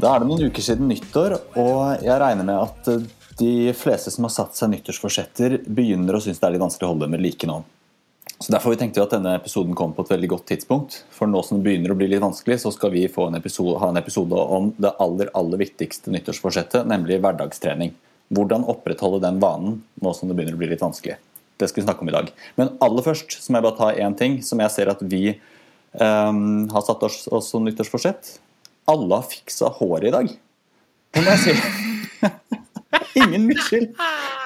[0.00, 3.02] Da er det noen uker siden nyttår, og jeg regner med at eh,
[3.40, 6.92] de fleste som har satt seg nyttårsforsetter, begynner å synes det er litt vanskelig å
[6.94, 7.58] holde dem ved like nå.
[8.40, 11.02] Så Derfor tenkte vi at denne episoden kom på et veldig godt tidspunkt.
[11.12, 13.90] For nå som det begynner å bli litt vanskelig, så skal vi en episode, ha
[13.92, 17.92] en episode om det aller, aller viktigste nyttårsforsettet, nemlig hverdagstrening.
[18.32, 21.18] Hvordan opprettholde den vanen nå som det begynner å bli litt vanskelig.
[21.60, 22.32] Det skal vi snakke om i dag.
[22.56, 25.34] Men aller først så må jeg bare ta én ting som jeg ser at vi
[25.92, 28.38] um, har satt oss, oss som nyttårsforsett.
[28.90, 30.32] Alle har fiksa håret i dag.
[31.14, 31.54] Det må jeg si.
[33.20, 33.86] Ingen midtskill.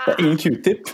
[0.05, 0.91] Det er ingen q-tip.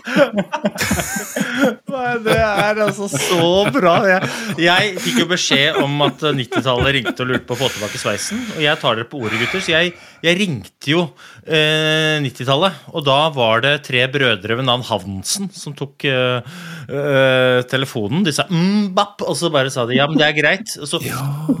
[1.91, 3.95] Nei, det er altså så bra.
[4.07, 4.29] Jeg,
[4.61, 8.39] jeg fikk jo beskjed om at 90-tallet ringte og lurte på å få tilbake sveisen.
[8.55, 9.63] Og jeg tar dere på ordet, gutter.
[9.63, 9.91] Så jeg,
[10.23, 11.05] jeg ringte jo
[11.47, 12.83] 90-tallet.
[12.93, 16.51] Og da var det tre brødre ved navn Hansen som tok eh,
[16.85, 18.25] eh, telefonen.
[18.25, 20.75] De sa mm, og så bare sa de ja, men det er greit.
[20.81, 21.01] Og så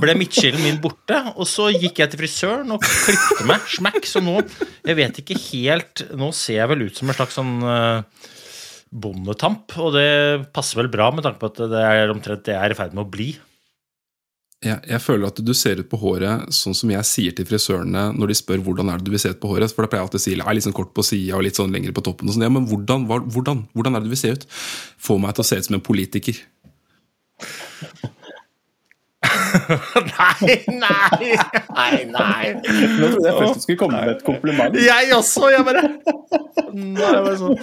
[0.01, 1.17] ble midtskillen min borte.
[1.35, 3.65] Og så gikk jeg til frisøren og klippet meg.
[3.71, 4.03] Smack.
[4.11, 4.39] Så nå
[4.83, 8.29] Jeg vet ikke helt Nå ser jeg vel ut som en slags sånn eh,
[8.91, 12.65] bondetamp, og det passer vel bra med tanke på at det er omtrent det jeg
[12.67, 13.29] er i ferd med å bli.
[14.61, 18.11] Jeg, jeg føler at du ser ut på håret sånn som jeg sier til frisørene
[18.13, 19.73] når de spør hvordan er det du vil se ut på håret.
[19.73, 21.73] For da pleier jeg alltid å si litt sånn kort på sida og litt sånn
[21.73, 22.29] lengre på toppen.
[22.29, 22.45] og sånn.
[22.45, 24.45] Ja, men hvordan, hvordan, hvordan er det du vil se ut?
[25.01, 26.37] Få meg til å se ut som en politiker.
[30.11, 31.31] nei, nei,
[31.75, 32.51] nei, nei.
[32.61, 34.77] Nå trodde jeg først du skulle komme med et kompliment.
[34.81, 35.49] Jeg også!
[35.53, 35.83] Jeg bare
[36.71, 37.57] Nei, jeg bare sånn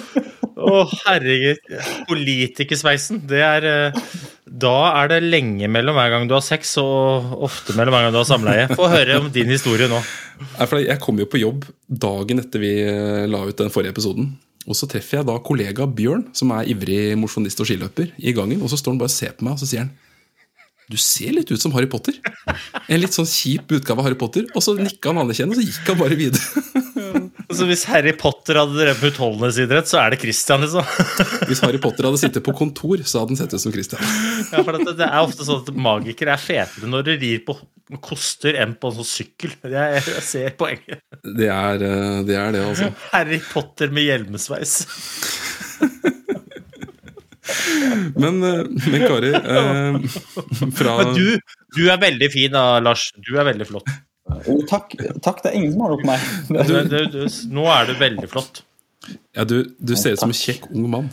[0.59, 1.61] Å, herregud.
[2.09, 4.01] Politikersveisen, det er eh,
[4.65, 8.17] Da er det lenge mellom hver gang du har sex, og ofte mellom hver gang
[8.17, 8.67] du har samleie.
[8.75, 10.03] Få høre om din historie nå.
[10.59, 14.33] Jeg kom jo på jobb dagen etter vi eh, la ut den forrige episoden.
[14.69, 18.61] Og Så treffer jeg da kollega Bjørn, som er ivrig mosjonist og skiløper, i gangen.
[18.61, 19.95] Og så står han bare og ser på meg, og så sier han
[20.89, 22.17] du ser litt ut som Harry Potter.
[22.89, 24.47] En litt sånn kjip utgave av Harry Potter.
[24.57, 26.65] Og så nikka han anerkjennende, og så gikk han bare videre.
[27.49, 30.85] Så hvis Harry Potter hadde drevet med utholdenhetsidrett, så er det Christian, liksom.
[31.49, 34.03] Hvis Harry Potter hadde sittet på kontor, så hadde han sett ut som Christian.
[34.53, 37.57] Ja, for det, det er ofte sånn at magikere er fetere når de rir på
[38.05, 39.55] koster enn på en sånn sykkel.
[39.65, 41.01] Jeg, jeg ser poenget.
[41.25, 42.91] Det er eh, det, er det altså.
[43.15, 44.83] Harry Potter med hjelmesveis.
[48.19, 49.99] Men, eh, men Kari eh,
[50.77, 51.39] fra Men du,
[51.77, 53.09] du er veldig fin da, Lars.
[53.17, 53.89] Du er veldig flott.
[54.29, 54.93] Oh, takk,
[55.25, 56.27] takk, det er ingen som har det på meg.
[56.69, 57.23] Du, du, du,
[57.55, 58.63] nå er du veldig flott.
[59.37, 61.09] Ja, du, du ser ut som en kjekk ung mann.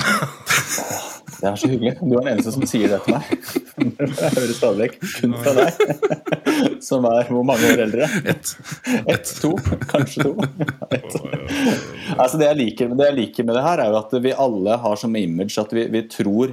[1.40, 1.94] Det er så hyggelig.
[2.00, 3.28] Du er den eneste som sier det til meg.
[3.80, 5.78] Jeg hører stadig vekk kun fra deg,
[6.84, 8.08] som er hvor mange år eldre?
[8.28, 8.52] Ett.
[9.08, 9.54] Ett, to,
[9.88, 10.34] kanskje to.
[10.92, 11.16] Et.
[12.16, 14.76] Altså, det, jeg liker, det jeg liker med det her, er jo at vi alle
[14.84, 16.52] har som image at vi, vi tror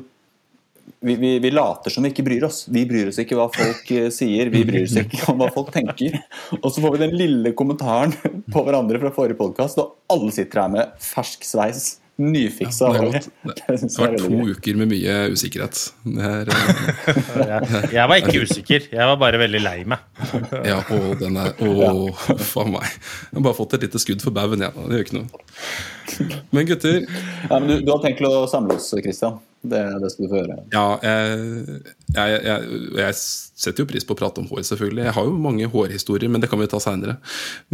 [1.00, 2.64] vi, vi, vi, later som vi ikke bryr oss.
[2.72, 5.72] Vi bryr oss ikke hva folk eh, sier, vi bryr oss ikke om hva folk
[5.76, 6.18] tenker.
[6.62, 8.16] Og så får vi den lille kommentaren
[8.54, 11.98] på hverandre fra forrige podkast, og alle sitter her med fersk sveis.
[12.18, 12.90] Nyfiksa.
[12.96, 15.82] Ja, det, det, det har vært to uker med mye usikkerhet.
[16.02, 17.20] Det er, eh,
[17.52, 20.02] jeg, jeg var ikke usikker, jeg var bare veldig lei meg.
[20.66, 22.10] ja, å, den er Å,
[22.42, 22.88] faen meg.
[23.30, 24.74] Jeg har bare fått et lite skudd for baugen, jeg.
[24.74, 25.46] Ja, det gjør ikke noe.
[26.56, 29.38] Men gutter ja, men du, du har tenkt å samle oss, Christian?
[29.72, 30.58] Det, er det skal du få høre.
[30.74, 31.78] Ja, jeg,
[32.16, 35.06] jeg, jeg, jeg, setter jo pris på å prate om hår, selvfølgelig.
[35.08, 37.18] Jeg har jo mange hårhistorier, men det kan vi ta seinere.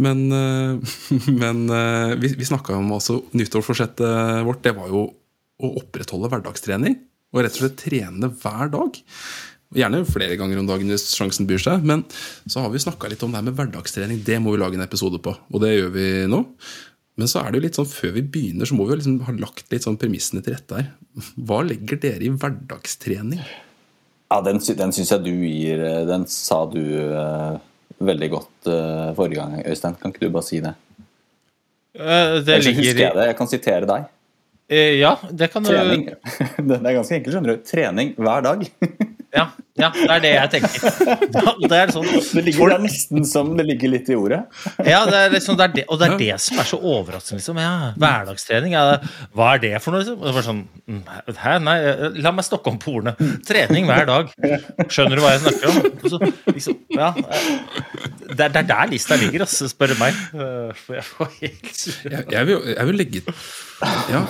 [0.00, 1.00] Men, eh,
[1.42, 4.62] men eh, vi, vi snakka om altså nyttårsforsettet vårt.
[4.64, 5.08] Det var jo
[5.62, 6.98] å opprettholde hverdagstrening.
[7.34, 9.02] Og rett og slett trene hver dag.
[9.74, 11.86] Gjerne flere ganger om dagen hvis sjansen byr seg.
[11.86, 12.04] Men
[12.46, 14.22] så har vi snakka litt om det her med hverdagstrening.
[14.26, 16.44] Det må vi lage en episode på, og det gjør vi nå.
[17.20, 19.18] Men så er det jo litt sånn, før vi begynner, så må vi jo liksom
[19.28, 20.88] ha lagt litt sånn premissene til rette her.
[21.38, 23.44] Hva legger dere i hverdagstrening?
[24.32, 27.60] Ja, Den, den syns jeg du gir Den sa du uh,
[28.02, 29.94] veldig godt uh, forrige gang, Øystein.
[30.00, 30.74] Kan ikke du bare si det?
[31.94, 32.80] Uh, det ligger...
[32.80, 33.28] husker jeg det.
[33.30, 34.10] Jeg kan sitere deg.
[34.98, 36.08] ja, det kan du Trening.
[36.70, 37.66] Det er ganske enkelt, skjønner du.
[37.68, 38.66] Trening hver dag.
[39.34, 40.82] Ja, ja, det er det jeg tenker.
[41.66, 42.06] Det er sånn.
[42.06, 44.44] Det ligger er nesten som det ligger litt i ordet.
[44.86, 47.40] Ja, det er liksom, det er det, og det er det som er så overraskende.
[47.40, 47.58] Liksom.
[47.58, 49.00] Ja, hverdagstrening, ja,
[49.34, 50.04] hva er det for noe?
[50.04, 50.20] Liksom?
[50.20, 51.00] Og det var sånn, mm,
[51.40, 51.74] Hæ, nei,
[52.22, 53.32] la meg stokke om på ordene.
[53.48, 54.30] Trening hver dag.
[54.86, 55.90] Skjønner du hva jeg snakker om?
[56.14, 56.22] Så,
[56.52, 60.22] liksom, ja, det, er, det er der lista ligger, altså, spør du meg.
[60.84, 61.98] For jeg får helt sur.
[62.14, 63.26] Jeg, jeg, vil, jeg vil legge
[64.14, 64.22] Ja.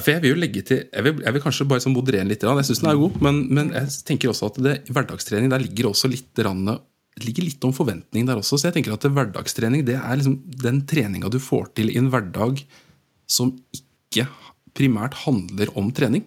[0.00, 2.44] For jeg vil jo legge til Jeg vil, jeg vil kanskje bare sånn moderere litt.
[2.44, 5.90] Jeg syns den er god, men, men jeg tenker også at det, hverdagstrening der ligger
[5.90, 8.58] også litt rann, det ligger litt om forventning der også.
[8.58, 12.10] Så jeg tenker at hverdagstrening det er liksom den treninga du får til i en
[12.12, 12.62] hverdag
[13.30, 14.26] som ikke
[14.76, 16.24] primært handler om trening.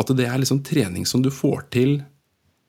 [0.00, 2.00] At det er liksom trening som du får til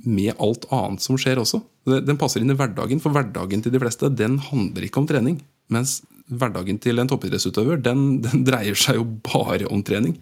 [0.02, 1.62] med alt annet som skjer også.
[1.88, 5.40] Den passer inn i hverdagen, for hverdagen til de fleste den handler ikke om trening.
[5.72, 6.02] Mens
[6.32, 10.16] hverdagen til en toppidrettsutøver den, den dreier seg jo bare om trening.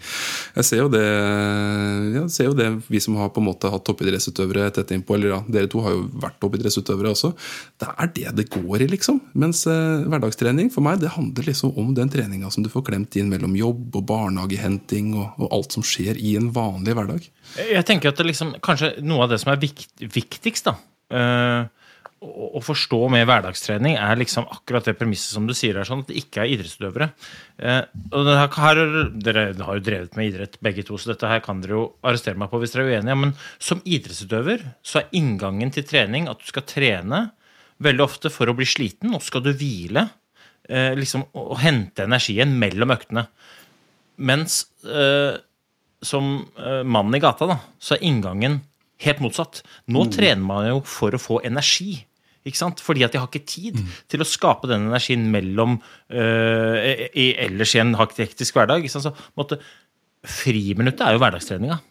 [0.57, 1.06] Jeg ser jo det,
[2.15, 5.35] jeg ser jo det vi som har på en måte hatt toppidrettsutøvere tett innpå, eller
[5.35, 7.33] ja, dere to har jo vært toppidrettsutøvere også.
[7.79, 9.21] Det er det det går i, liksom.
[9.39, 13.17] Mens eh, hverdagstrening for meg det handler liksom om den treninga som du får klemt
[13.19, 17.27] inn mellom jobb og barnehagehenting og, og alt som skjer i en vanlig hverdag.
[17.59, 20.75] Jeg tenker at det liksom, Kanskje noe av det som er vikt, viktigst da,
[21.13, 21.69] eh,
[22.19, 26.12] å, forstå med hverdagstrening, er liksom akkurat det premisset som du sier er sånn, at
[26.12, 27.10] det ikke er idrettsutøvere.
[27.63, 27.81] Eh,
[28.18, 28.81] og her,
[29.16, 32.39] Dere har jo drevet med idrett begge to, så dette her kan dere jo arrestere
[32.39, 33.19] meg på hvis dere er uenige.
[33.24, 37.30] Men som idrettsutøver så er inngangen til trening at du skal trene
[37.83, 40.10] veldig ofte for å bli sliten, og skal du hvile.
[40.69, 43.25] Eh, liksom, og, hente energien mellom øktene.
[44.27, 45.39] Mens eh,
[46.06, 48.60] som eh, mannen i gata, da, så er inngangen
[49.04, 49.63] helt motsatt.
[49.92, 52.04] Nå trener man jo for å få energi.
[52.47, 52.81] Ikke sant?
[52.83, 53.80] Fordi at jeg har ikke tid
[54.12, 56.75] til å skape den energien mellom uh,
[57.12, 58.88] i, ellers i en hektisk hverdag.
[58.91, 59.59] Så, måtte,
[60.27, 61.81] friminuttet er jo hverdagstreninga.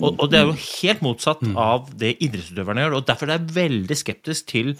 [0.00, 2.98] Og, og det er jo helt motsatt av det idrettsutøverne gjør.
[2.98, 4.74] og Derfor er jeg veldig skeptisk til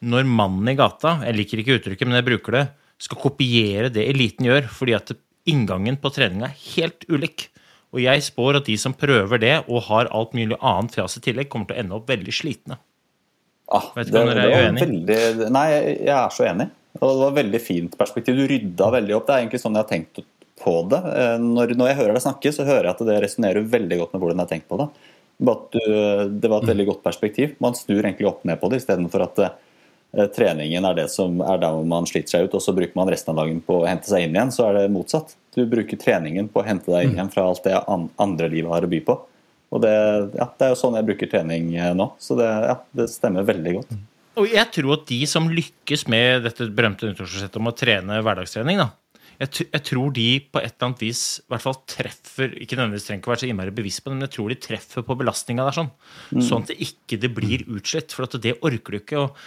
[0.00, 2.66] når mannen i gata, jeg liker ikke uttrykket, men jeg bruker det,
[3.00, 5.12] skal kopiere det eliten gjør, fordi at
[5.48, 7.48] inngangen på treninga er helt ulik.
[7.92, 11.24] Og jeg spår at de som prøver det, og har alt mulig annet fjas i
[11.24, 12.78] tillegg, kommer til å ende opp veldig slitne.
[13.70, 14.82] Ah, Vet ikke om dere er var uenig?
[14.82, 15.66] Veldig, nei,
[16.02, 16.66] jeg er så enig.
[16.98, 18.36] Og det var et veldig fint perspektiv.
[18.36, 19.28] Du rydda veldig opp.
[19.28, 20.22] Det er egentlig sånn jeg har tenkt
[20.60, 21.00] på det.
[21.14, 24.12] Eh, Når, når jeg hører deg snakke, så hører jeg at det resonnerer veldig godt
[24.14, 24.88] med hvordan jeg har tenkt på det.
[25.40, 25.80] Du,
[26.42, 27.54] det var et veldig godt perspektiv.
[27.64, 31.62] Man snur egentlig opp ned på det, istedenfor at eh, treningen er det som er
[31.62, 33.86] der hvor man sliter seg ut, og så bruker man resten av dagen på å
[33.88, 35.32] hente seg inn igjen, så er det motsatt.
[35.56, 38.84] Du bruker treningen på å hente deg inn igjen fra alt det andre livet har
[38.84, 39.16] å by på.
[39.70, 39.92] Og det,
[40.34, 43.46] ja, det er jo sånn jeg bruker trening eh, nå, så det, ja, det stemmer
[43.46, 43.92] veldig godt.
[44.40, 48.80] Og jeg tror at de som lykkes med dette berømte nyttårsforsettet om å trene hverdagstrening,
[48.80, 48.88] da,
[49.40, 53.06] jeg, jeg tror de på et eller annet vis i hvert fall treffer Ikke nødvendigvis
[53.06, 55.16] trenger ikke å være så innmari bevisst på det, men jeg tror de treffer på
[55.22, 55.90] belastninga der, sånn.
[56.44, 58.12] Sånn at det ikke det blir utslitt.
[58.12, 59.26] For det orker du ikke.
[59.26, 59.42] og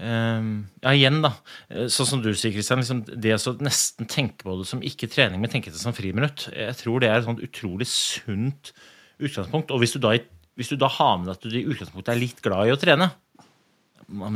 [0.00, 1.34] Uh, ja, igjen, da.
[1.68, 2.80] eh, Sånn som du sier, Kristian.
[2.80, 6.46] Liksom det å nesten tenke på det som ikke trening, men tenke det som friminutt.
[6.56, 8.72] Jeg tror det er et sånt utrolig sunt
[9.20, 9.72] utgangspunkt.
[9.74, 10.14] Og hvis du da,
[10.58, 12.80] hvis du da har med deg at du i utgangspunktet er litt glad i å
[12.80, 13.10] trene,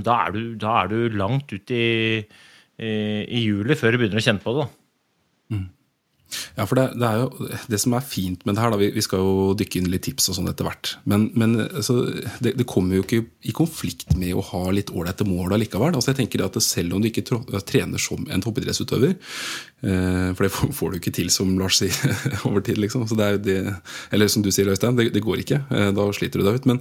[0.06, 1.86] da er du, da er du langt ut i,
[2.22, 2.90] i,
[3.26, 4.66] i juli før du begynner å kjenne på det.
[4.66, 4.72] da.
[6.54, 8.90] Ja, for det, det er jo det som er fint med det her, da, vi,
[8.94, 10.94] vi skal jo dykke inn litt tips og sånn etter hvert.
[11.10, 11.98] Men, men altså,
[12.44, 15.94] det, det kommer jo ikke i konflikt med å ha litt ålreite mål allikevel.
[15.94, 17.24] Altså, jeg tenker at Selv om du ikke
[17.66, 19.16] trener som en toppidrettsutøver,
[19.84, 21.94] for det får, du ikke til, som Lars sier,
[22.48, 22.78] over tid.
[22.80, 23.04] liksom.
[23.10, 23.74] Det er
[24.14, 25.60] eller som du sier, Øystein, det, det går ikke.
[25.70, 26.68] Eh, da sliter du deg ut.
[26.70, 26.80] Men,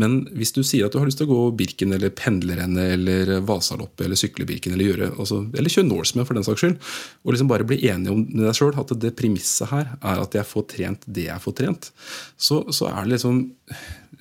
[0.00, 3.32] men hvis du sier at du har lyst til å gå Birken eller pendlerrennet eller
[3.46, 6.78] Vasaloppet eller sykle Birken eller gjøre, altså, eller kjøre Norseman for den saks skyld,
[7.24, 10.48] og liksom bare bli enig med deg sjøl at det premisset her er at jeg
[10.48, 11.90] får trent det jeg får trent,
[12.36, 13.42] så, så er det liksom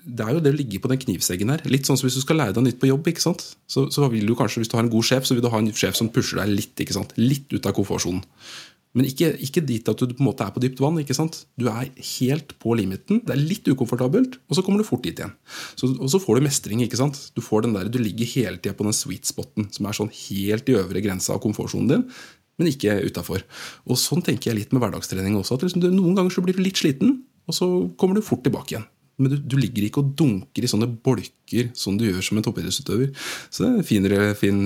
[0.06, 1.64] det er jo det å ligge på den knivseggen her.
[1.70, 3.08] Litt sånn som hvis du skal lære deg nytt på jobb.
[3.10, 3.42] ikke sant?
[3.70, 5.62] Så, så vil du kanskje, Hvis du har en god sjef, så vil du ha
[5.62, 7.16] en sjef som pusher deg litt ikke sant?
[7.18, 8.22] Litt ut av komfortsonen.
[8.96, 11.02] Men ikke, ikke dit at du på en måte er på dypt vann.
[11.02, 11.42] ikke sant?
[11.60, 13.20] Du er helt på limiten.
[13.26, 15.34] Det er litt ukomfortabelt, og så kommer du fort dit igjen.
[15.76, 16.86] Så, og så får du mestring.
[16.86, 17.20] ikke sant?
[17.36, 20.14] Du får den der, du ligger hele tida på den sweet spoten, som er sånn
[20.14, 22.08] helt i øvre grensa av komfortsonen din,
[22.56, 23.44] men ikke utafor.
[23.90, 25.58] Og sånn tenker jeg litt med hverdagstrening også.
[25.58, 27.18] at liksom, Noen ganger så blir du litt sliten,
[27.50, 27.68] og så
[28.00, 28.88] kommer du fort tilbake igjen.
[29.18, 32.46] Men du, du ligger ikke og dunker i sånne bolker som du gjør som en
[32.46, 33.14] toppidrettsutøver.
[33.48, 34.62] Så det er en fin, fin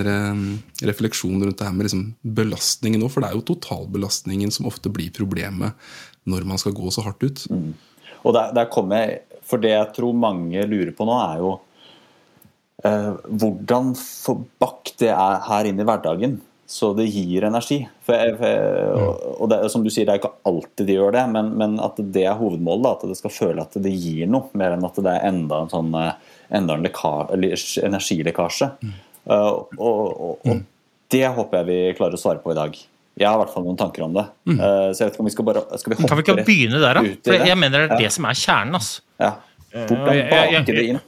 [0.89, 2.06] refleksjon rundt det her med liksom
[2.39, 5.77] belastningen òg, for det er jo totalbelastningen som ofte blir problemet
[6.29, 7.46] når man skal gå så hardt ut.
[8.24, 11.53] Og der, der kommer jeg For det jeg tror mange lurer på nå, er jo
[12.86, 16.36] eh, hvordan få bakt det er her inn i hverdagen.
[16.69, 17.79] Så det gir energi.
[18.05, 20.97] For jeg, for jeg, og, og det, som du sier, det er ikke alltid de
[20.99, 22.83] gjør det, men, men at det er hovedmålet.
[22.85, 25.63] Da, at det skal føle at det gir noe, mer enn at det er enda
[25.63, 26.11] en sånn eh,
[26.59, 27.88] enda en leka, energilekkasje.
[27.89, 28.69] energilekkasje.
[29.29, 29.49] Uh,
[29.81, 30.61] og, og, og
[31.13, 32.77] det håper jeg vi klarer å svare på i dag.
[33.19, 34.27] Jeg har i hvert fall noen tanker om det.
[34.47, 34.61] Uh,
[34.93, 36.85] så jeg vet ikke om vi skal bare skal vi hoppe Kan vi ikke begynne
[36.85, 37.17] der, da?
[37.25, 38.01] For jeg mener det er Ja.
[38.05, 38.77] det som er kjernen.
[38.77, 39.01] altså.
[39.19, 39.33] Ja.
[39.73, 41.01] Hvordan bake det inn.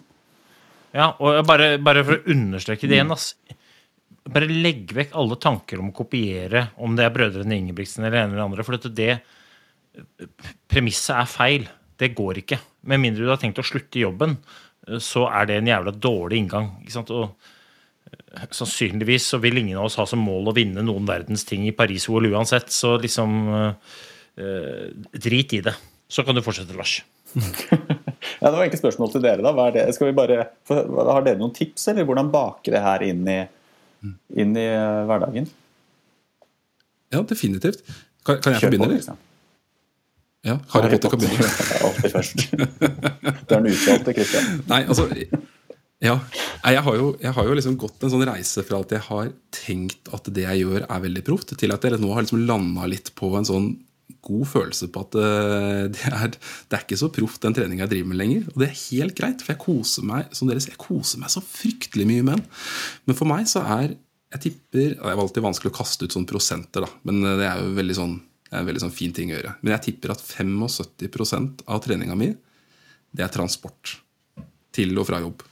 [0.92, 3.32] Ja, og bare, bare for å understreke det igjen, ass.
[4.30, 8.36] Bare legg vekk alle tanker om å kopiere, om det er brødrene Ingebrigtsen eller en
[8.36, 8.66] eller andre.
[8.68, 9.14] For det
[10.72, 11.66] Premisset er feil.
[12.00, 12.60] Det går ikke.
[12.90, 14.38] Med mindre du har tenkt å slutte i jobben,
[15.02, 16.70] så er det en jævla dårlig inngang.
[16.82, 21.68] Og sannsynligvis så vil ingen av oss ha som mål å vinne noen verdens ting
[21.68, 25.74] i Paris-OL uansett, så liksom eh, Drit i det.
[26.12, 27.02] Så kan du fortsette, Lars.
[28.42, 29.44] Ja, det var egentlig spørsmål til dere.
[29.46, 29.52] da.
[29.54, 33.38] Har dere noen tips, eller hvordan bake det her inn i,
[34.02, 35.50] inn i eh, hverdagen?
[37.12, 37.84] Ja, definitivt.
[38.26, 39.02] Kan, kan jeg få begynne, eller?
[39.02, 39.20] Christian.
[40.42, 41.50] Ja, Harry Potter kan begynne.
[41.86, 42.46] Alltid først.
[42.52, 44.54] Du er den utvalgte, Christian.
[44.72, 45.10] Nei, altså
[46.02, 46.16] ja,
[46.66, 49.28] jeg har, jo, jeg har jo liksom gått en sånn reise fra at jeg har
[49.54, 52.88] tenkt at det jeg gjør, er veldig proft, til at jeg nå har liksom landa
[52.90, 53.68] litt på en sånn
[54.26, 57.94] god følelse på at eh, det er, det er ikke så proft den treninga jeg
[57.96, 58.48] driver med lenger.
[58.52, 61.34] Og det er helt greit, for jeg koser meg som dere ser, jeg koser meg
[61.34, 62.46] så fryktelig mye med den.
[63.10, 63.96] Men for meg så er
[64.32, 67.58] jeg tipper Det er alltid vanskelig å kaste ut sånne prosenter, da, men det er
[67.60, 68.14] jo veldig sånn,
[68.48, 69.58] det er en veldig sånn fin ting å gjøre.
[69.60, 72.30] Men jeg tipper at 75% av treninga mi,
[73.12, 73.98] det er transport
[74.72, 75.44] til og fra jobb.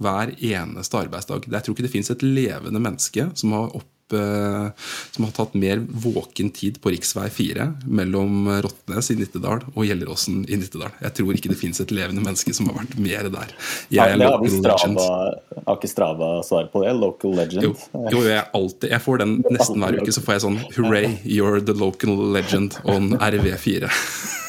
[0.00, 1.48] Hver eneste arbeidsdag.
[1.50, 5.54] Jeg tror ikke det fins et levende menneske som har, opp, eh, som har tatt
[5.58, 7.28] mer våken tid på rv.
[7.30, 10.92] 4 mellom Rottnes i Nittedal og Gjelleråsen i Nittedal.
[11.02, 13.54] Jeg tror ikke det fins et levende menneske som har vært mer der.
[13.92, 15.00] Jeg er det har local legend.
[15.00, 16.94] Strava, har ikke Strava svar på det?
[16.98, 17.66] Local legend?
[17.66, 17.74] Jo,
[18.12, 20.14] jo jeg, er alltid, jeg får den nesten hver uke.
[20.14, 23.90] Så får jeg sånn Hooray, you're the local legend on RV4.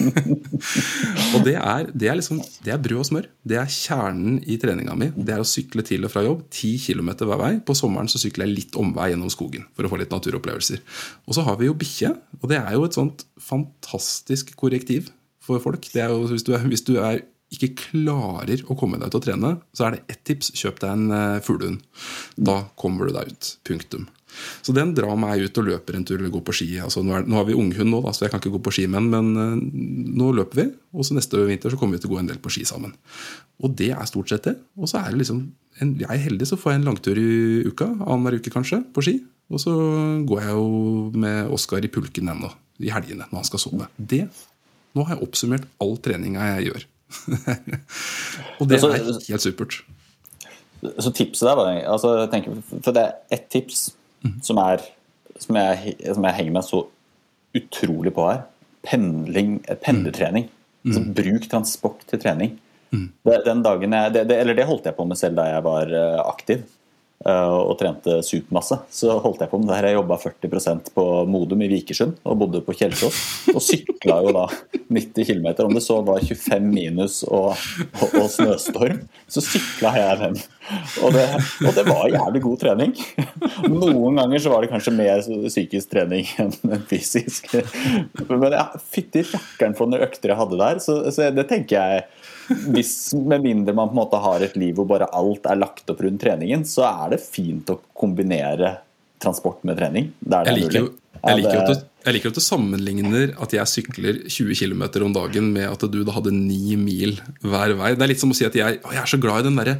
[1.35, 3.27] og det er, det er liksom Det er brød og smør.
[3.47, 5.11] Det er kjernen i treninga mi.
[5.15, 7.51] Det er å sykle til og fra jobb 10 km hver vei.
[7.65, 10.81] På sommeren så sykler jeg litt omvei gjennom skogen for å få litt naturopplevelser.
[11.27, 15.11] Og så har vi jo bikkje, og det er jo et sånt fantastisk korrektiv
[15.43, 15.87] for folk.
[15.93, 19.19] Det er jo, hvis du, er, hvis du er ikke klarer å komme deg ut
[19.19, 20.53] og trene, så er det ett tips.
[20.55, 21.81] Kjøp deg en uh, fuglehund.
[22.39, 23.49] Da kommer du deg ut.
[23.67, 24.07] Punktum.
[24.63, 26.69] Så den drar meg ut og løper en tur eller går på ski.
[26.79, 28.75] Altså, nå, er, nå har vi unghund nå, da, så jeg kan ikke gå på
[28.77, 30.67] ski med den, men uh, nå løper vi.
[30.95, 32.95] Og så neste vinter så kommer vi til å gå en del på ski sammen.
[33.61, 34.55] Og det er stort sett det.
[34.79, 35.43] Og så er det liksom
[35.81, 37.29] en, Jeg er heldig, så får jeg en langtur i
[37.67, 37.89] uka.
[37.99, 39.19] Annenhver uke kanskje, på ski.
[39.51, 39.73] Og så
[40.27, 40.67] går jeg jo
[41.19, 43.89] med Oskar i pulken ennå, i helgene, når han skal sove.
[43.97, 44.25] Det
[44.91, 46.85] Nå har jeg oppsummert all treninga jeg gjør.
[48.59, 49.77] og det er helt supert.
[50.81, 53.85] Så tipset der var altså, tenker, For det er ett tips
[54.43, 54.83] som, er,
[55.39, 56.81] som, jeg, som jeg henger meg så
[57.55, 58.43] utrolig på her.
[58.83, 60.49] Pendling, pendletrening.
[60.81, 60.91] Mm.
[60.91, 62.57] Altså, bruk transport til trening.
[62.91, 65.63] Det, den dagen jeg, det, det, eller det holdt jeg på med selv da jeg
[65.63, 66.80] var eh, aktiv eh,
[67.21, 68.79] og trente supermasse.
[68.89, 69.89] Så holdt jeg på med det her.
[69.91, 73.19] Jeg jobba 40% på Modum i Vikersund og bodde på Kjelsås.
[73.53, 74.47] Og sykla jo da
[74.89, 75.51] 90 km.
[75.67, 77.53] Om det så var 25 minus og,
[78.01, 80.41] og, og snøstorm, så sykla jeg den.
[81.01, 81.25] Og det,
[81.65, 82.93] og det var jævlig god trening.
[83.67, 87.51] Noen ganger så var det kanskje mer psykisk trening enn fysisk.
[88.29, 90.81] Men ja, fytti rakkeren for noen økter jeg hadde der.
[90.83, 92.05] Så, så det tenker jeg
[92.51, 95.91] hvis, Med mindre man på en måte har et liv hvor bare alt er lagt
[95.91, 98.79] opp rundt treningen, så er det fint å kombinere
[99.21, 100.09] transport med trening.
[100.19, 101.00] Der det Jeg er liker, jo, mulig.
[101.21, 105.13] Jeg, liker at du, jeg liker at du sammenligner at jeg sykler 20 km om
[105.15, 107.93] dagen med at du da hadde 9 mil hver vei.
[107.95, 109.59] Det er litt som å si at jeg, å, jeg er så glad i den
[109.59, 109.77] derre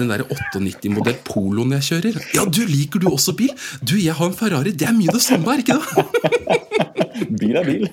[0.00, 2.18] der 98-modell Poloen jeg kjører.
[2.36, 3.52] Ja, du liker du også bil?
[3.84, 4.72] Du, jeg har en Ferrari.
[4.72, 6.59] Det er mye det samme, er ikke det?
[7.40, 7.86] Bil er bil.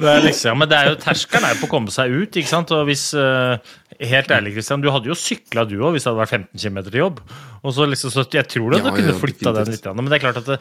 [0.00, 2.36] Det er liksom, men det er jo terskelen er på å komme seg ut.
[2.40, 2.72] ikke sant?
[2.76, 6.22] Og hvis, eh, Helt ærlig, Christian, du hadde jo sykla du òg hvis det hadde
[6.22, 7.18] vært 15 km til jobb.
[7.60, 9.84] Og så liksom, så Jeg tror du Ja, hadde kunne flytta den litt.
[9.92, 10.58] Men det er klart at det,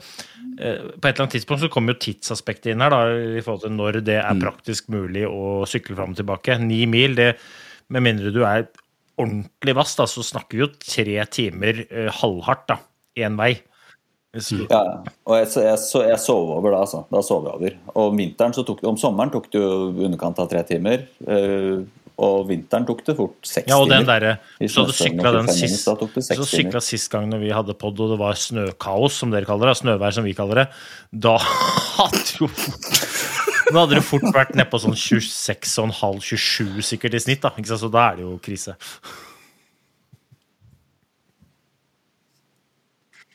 [0.59, 2.89] eh, på et eller annet tidspunkt så kommer jo tidsaspektet inn her.
[2.91, 3.01] da,
[3.39, 6.59] I forhold til når det er praktisk mulig å sykle fram og tilbake.
[6.59, 7.37] Ni mil, det,
[7.89, 8.67] med mindre du er
[9.19, 12.79] ordentlig vass, da, så snakker vi jo tre timer eh, halvhardt da,
[13.19, 13.53] én vei.
[14.31, 15.77] Du- Ja, og jeg, så- jeg,
[16.09, 17.05] jeg sov over da, altså.
[17.09, 17.71] Da sov jeg over.
[17.95, 21.07] Og om vinteren så tok om sommeren tok det jo underkant av tre timer.
[21.27, 21.79] eh,
[22.19, 24.19] og vinteren tok det fort seks Ja, og den timer.
[24.19, 26.81] derre Så du sykla den 25 sist Så sykla timer.
[26.81, 29.77] sist gang når vi hadde pod og det var snøkaos, som dere kaller det.
[29.81, 30.67] Snøvær, som vi kaller det.
[31.17, 31.37] Da
[31.97, 33.07] hadde jo fort
[33.71, 37.49] Da hadde det fort vært nedpå sånn 26,5-27 sikkert i snitt, da.
[37.57, 37.81] Ikke sant?
[37.85, 38.75] Så da er det jo krise.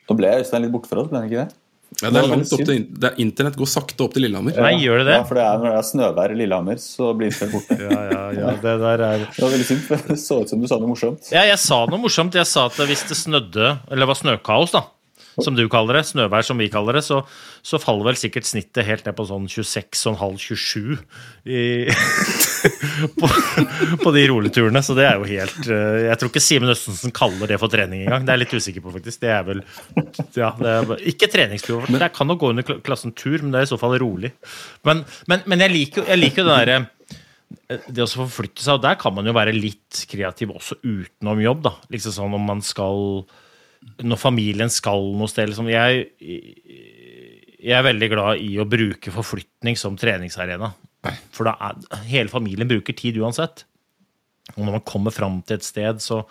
[0.09, 1.61] Nå ble Øystein litt borte fra oss, ble han ikke det?
[2.03, 4.57] Ja, det er langt opp til, det er, Internett går sakte opp til Lillehammer.
[4.65, 5.19] Nei, gjør det det?
[5.21, 7.77] Ja, for det er, når det er snøvær i Lillehammer, så blir Internett borte.
[7.85, 10.65] Ja, ja, ja, det der er Det var veldig synd, for det så ut som
[10.65, 11.31] du sa noe morsomt.
[11.31, 12.35] Ja, jeg sa noe morsomt.
[12.41, 14.83] Jeg sa at hvis det snødde, eller det var snøkaos, da,
[15.43, 17.21] som du kaller det, snøvær som vi kaller det, så,
[17.67, 20.97] så faller vel sikkert snittet helt ned på sånn 26,5-27
[21.51, 21.89] i-
[23.21, 23.29] på,
[24.03, 24.83] på de roligturene.
[24.85, 28.05] Så det er jo helt eh, Jeg tror ikke Simen Østensen kaller det for trening
[28.07, 28.25] engang.
[28.25, 29.21] Det er jeg litt usikker på, faktisk.
[29.25, 29.63] Det er vel
[30.39, 31.85] ja, det er, Ikke treningstur.
[31.91, 34.33] Det kan nok gå under klassen tur, men det er i så fall rolig.
[34.87, 36.83] Men, men, men jeg liker jo det derre
[37.65, 41.61] det å forflytte seg, og der kan man jo være litt kreativ også utenom jobb.
[41.69, 43.23] da, liksom sånn om man skal
[44.05, 46.07] Når familien skal noe sted liksom, jeg,
[47.65, 50.73] jeg er veldig glad i å bruke forflytning som treningsarena.
[51.35, 53.67] For er, hele familien bruker tid uansett.
[54.57, 56.23] Og når man kommer fram til et sted, så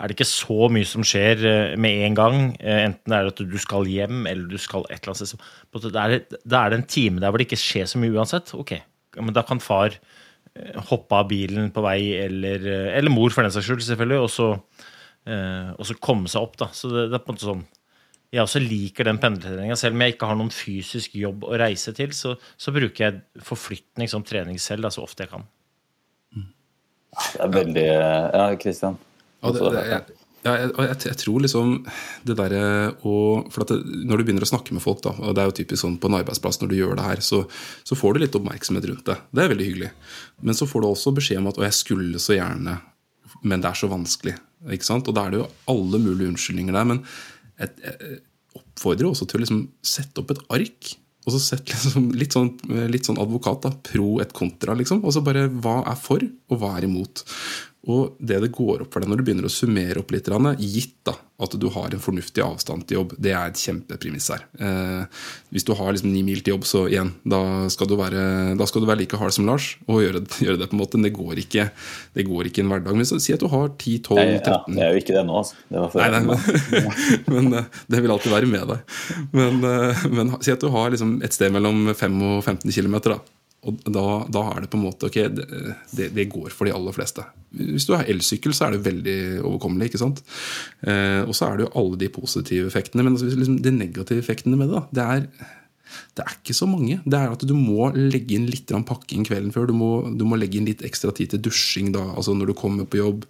[0.00, 2.38] er det ikke så mye som skjer eh, med en gang.
[2.56, 5.90] Enten Enten er det at du skal hjem, eller du skal et eller annet sted.
[5.92, 8.54] Da er er det en time der hvor det ikke skjer så mye uansett.
[8.56, 8.78] Ok,
[9.20, 13.44] men da kan far eh, hoppe av bilen på vei, eller, eh, eller mor for
[13.44, 14.48] den saks skyld, selvfølgelig, og så,
[15.26, 16.56] eh, og så komme seg opp.
[16.60, 16.70] da.
[16.76, 17.68] Så det, det er på en måte sånn
[18.30, 19.74] jeg også liker den pendlertreninga.
[19.78, 23.42] Selv om jeg ikke har noen fysisk jobb å reise til, så, så bruker jeg
[23.42, 25.46] forflytning som trening selv da, så ofte jeg kan.
[27.10, 29.00] Det er veldig Ja, Christian.
[29.42, 30.02] Ja, jeg,
[30.44, 31.72] ja, jeg, jeg, jeg tror liksom
[32.28, 32.60] det derre
[33.08, 33.14] å
[33.50, 35.56] For at det, når du begynner å snakke med folk, da, og det er jo
[35.58, 37.40] typisk sånn på en arbeidsplass når du gjør det her, så,
[37.88, 39.16] så får du litt oppmerksomhet rundt det.
[39.32, 39.90] Det er veldig hyggelig.
[40.44, 42.78] Men så får du også beskjed om at 'å, jeg skulle så gjerne',
[43.42, 44.36] men det er så vanskelig.
[44.68, 45.08] Ikke sant?
[45.08, 46.88] Og da er det jo alle mulige unnskyldninger der.
[46.90, 47.04] Men
[47.60, 48.20] jeg,
[48.58, 50.92] oppfordrer også til å liksom sette opp et ark.
[51.28, 52.54] Og så sett liksom litt, sånn,
[52.90, 55.02] litt sånn advokat, da, pro et kontra, liksom.
[55.04, 57.24] Og så bare hva er for, og hva er imot.
[57.88, 60.28] Og det det går opp for deg når du begynner å summere opp litt,
[60.60, 64.44] gitt da, at du har en fornuftig avstand til jobb, det er et kjempepremiss her.
[64.60, 65.22] Eh,
[65.54, 67.40] hvis du har liksom ni mil til jobb, så igjen, da
[67.72, 68.24] skal du være,
[68.60, 71.00] da skal du være like hard som Lars og gjøre, gjøre det på en måte.
[71.00, 71.70] Det går ikke,
[72.18, 73.00] det går ikke en hverdag.
[73.00, 75.40] Men så, si at du har 10-12-13 Nei, ja, det er jo ikke det nå,
[75.40, 75.64] altså.
[75.72, 76.04] Det var før.
[76.04, 76.94] Nei, nei, men,
[77.38, 78.96] men eh, det vil alltid være med deg.
[79.40, 83.00] Men, eh, men si at du har liksom et sted mellom 5 og 15 km.
[83.08, 83.22] Da.
[83.68, 86.94] Og da, da er det på en måte ok, det, det, går for de aller
[86.96, 87.24] fleste.
[87.52, 89.90] Hvis du har elsykkel, så er det veldig overkommelig.
[89.90, 90.22] ikke sant?
[90.80, 93.04] Eh, og så er det jo alle de positive effektene.
[93.04, 95.56] Men altså, liksom, de negative effektene med det, da, det er
[96.16, 97.00] det er ikke så mange.
[97.02, 99.66] Det er at Du må legge inn litt pakking kvelden før.
[99.70, 102.58] Du må, du må legge inn litt ekstra tid til dusjing da, altså når du
[102.58, 103.26] kommer på jobb.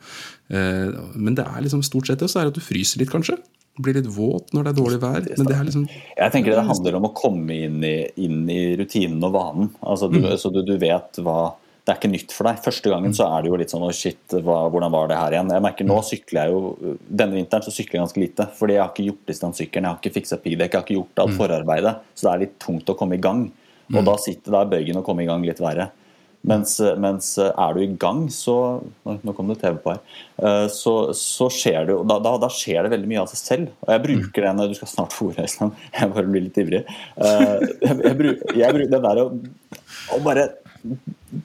[0.53, 3.12] Eh, men det er liksom stort sett det, så er det at du fryser litt,
[3.12, 3.38] kanskje.
[3.78, 5.24] Blir litt våt når det er dårlig vær.
[5.38, 8.76] Men det er liksom Jeg tenker det handler om å komme inn i, inn i
[8.80, 9.70] rutinen og vanen.
[9.80, 11.54] Altså, du, Så du, du vet hva
[11.87, 12.59] Det er ikke nytt for deg.
[12.66, 15.37] Første gangen så er det jo litt sånn Å, shit, hva, hvordan var det her
[15.38, 15.54] igjen?
[15.54, 18.48] Jeg merker Nå sykler jeg jo Denne vinteren så sykler jeg ganske lite.
[18.59, 21.24] Fordi jeg har ikke gjort distansesykkelen, jeg har ikke fiksa piggdekk, jeg har ikke gjort
[21.24, 21.94] alt forarbeidet.
[22.14, 23.46] Så det er litt tungt å komme i gang.
[23.90, 25.88] Og da sitter da bøygen å komme i gang litt verre.
[26.48, 28.55] Mens, mens er du i gang, så
[29.05, 29.98] Nå kom det TV på her.
[30.40, 33.74] Eh, Så, så skjer det da, da, da skjer det veldig mye av seg selv.
[33.85, 35.74] Og jeg bruker det når du skal snart få ordet, Øystein.
[35.98, 36.83] Jeg bare blir litt ivrig.
[37.20, 40.46] Eh, Jeg, jeg, bruker, jeg bruker det der å bare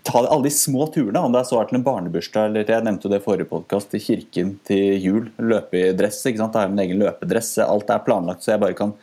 [0.08, 2.86] ta alle de små turene, om det er så er til en barnebursdag eller jeg
[2.88, 5.28] nevnte jo det i forrige podkast, til kirken til jul.
[5.44, 6.22] Løpe i dress.
[6.26, 6.56] ikke sant?
[6.56, 7.58] Da har jeg min egen løpedress.
[7.68, 8.96] Alt er planlagt, så jeg bare kan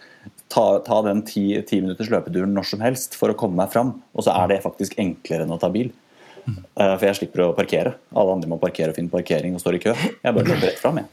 [0.53, 3.95] ta, ta den ti, ti minutters løpeturen når som helst for å komme meg fram.
[4.13, 5.89] Og så er det faktisk enklere enn å ta bil.
[6.43, 7.95] Eh, For jeg slipper å parkere.
[8.19, 9.93] Alle andre må parkere og finne parkering og står i kø.
[9.97, 11.11] Jeg bare løper rett fram, jeg.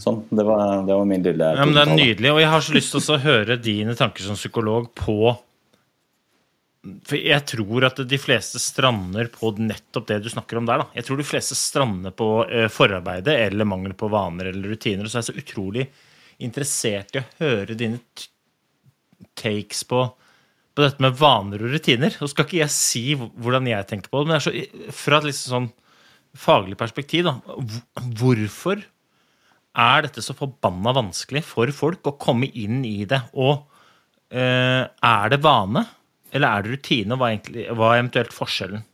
[0.00, 2.62] Sånn, det var, det var min lille Ja, men Det er nydelig, og jeg har
[2.64, 5.18] så lyst til å høre dine tanker som psykolog på
[7.04, 10.82] For jeg tror at de fleste strander på nettopp det du snakker om der.
[10.82, 10.86] da.
[10.96, 15.08] Jeg tror de fleste strander på eh, forarbeidet eller mangel på vaner eller rutiner.
[15.08, 15.86] Så er jeg så utrolig
[16.44, 18.28] interessert i å høre dine t-
[19.38, 20.02] takes på,
[20.74, 22.16] på dette med vaner og rutiner.
[22.20, 24.54] Og skal ikke jeg si hvordan jeg tenker på det, men så,
[24.94, 25.70] fra et litt sånn
[26.34, 27.38] faglig perspektiv, da.
[28.18, 28.82] Hvorfor
[29.74, 33.20] er dette så forbanna vanskelig for folk å komme inn i det?
[33.34, 33.54] Og
[34.34, 35.84] eh, er det vane,
[36.34, 37.14] eller er det rutine?
[37.14, 38.84] og Hva, egentlig, hva er eventuelt forskjellen?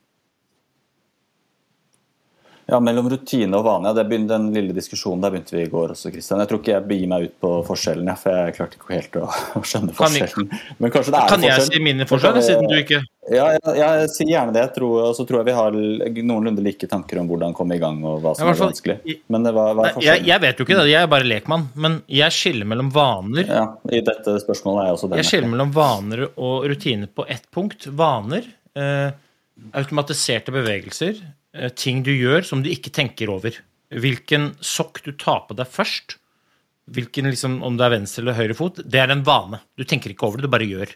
[2.71, 3.91] Ja, Mellom rutine og vane.
[3.97, 6.39] Det begynte, den lille diskusjonen der begynte vi i går også, Kristian.
[6.45, 9.25] Jeg tror ikke jeg begir meg ut på forskjellen, for jeg klarte ikke helt å,
[9.59, 10.51] å skjønne forskjellen.
[10.79, 11.73] Men kanskje det er Kan en jeg forskjell.
[11.81, 14.63] si mine forskjell, siden du ikke Ja, jeg, jeg sier gjerne det.
[14.65, 15.77] Jeg tror, og så tror jeg vi har
[16.31, 18.97] noenlunde like tanker om hvordan komme i gang og hva som er vanskelig.
[19.31, 21.67] Men det var, hva er jeg, jeg vet jo ikke det, jeg er bare lekmann.
[21.79, 25.21] Men jeg skiller mellom vaner Ja, I dette spørsmålet er jeg også det.
[25.23, 27.87] Jeg skiller mellom vaner og rutiner på ett punkt.
[27.99, 28.47] Vaner,
[28.79, 29.11] eh,
[29.77, 31.37] automatiserte bevegelser, eh,
[31.75, 33.57] ting du gjør som du ikke tenker over.
[33.91, 36.17] Hvilken sokk du tar på deg først,
[36.91, 39.61] hvilken liksom, om det er venstre eller høyre fot, det er en vane.
[39.79, 40.95] Du tenker ikke over det, du bare gjør.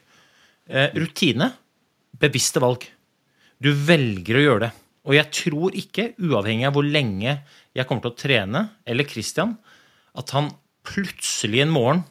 [0.71, 1.51] Eh, rutine,
[2.19, 2.87] bevisste valg.
[3.63, 4.73] Du velger å gjøre det.
[5.05, 7.37] Og jeg tror ikke, uavhengig av hvor lenge
[7.77, 9.57] jeg kommer til å trene, eller Christian,
[10.17, 10.51] at han
[10.87, 12.05] plutselig en morgen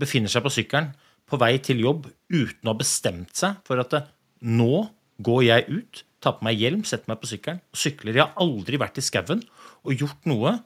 [0.00, 0.90] befinner seg på sykkelen
[1.30, 4.02] på vei til jobb uten å ha bestemt seg for at det,
[4.40, 4.86] nå
[5.22, 8.16] går jeg ut, tar på meg hjelm, setter meg på sykkelen og sykler.
[8.16, 9.44] Jeg har aldri vært i skauen
[9.80, 10.56] og gjort noe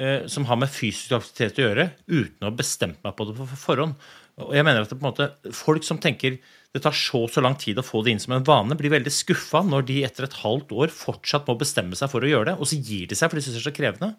[0.00, 3.36] eh, som har med fysisk aktivitet å gjøre, uten å ha bestemt meg på det
[3.38, 3.94] på forhånd.
[4.40, 6.38] Og jeg mener at det, på en måte, Folk som tenker
[6.70, 9.10] det tar så så lang tid å få det inn som en vane, blir veldig
[9.10, 12.54] skuffa når de etter et halvt år fortsatt må bestemme seg for å gjøre det,
[12.62, 14.12] og så gir de seg for de syns det er så krevende,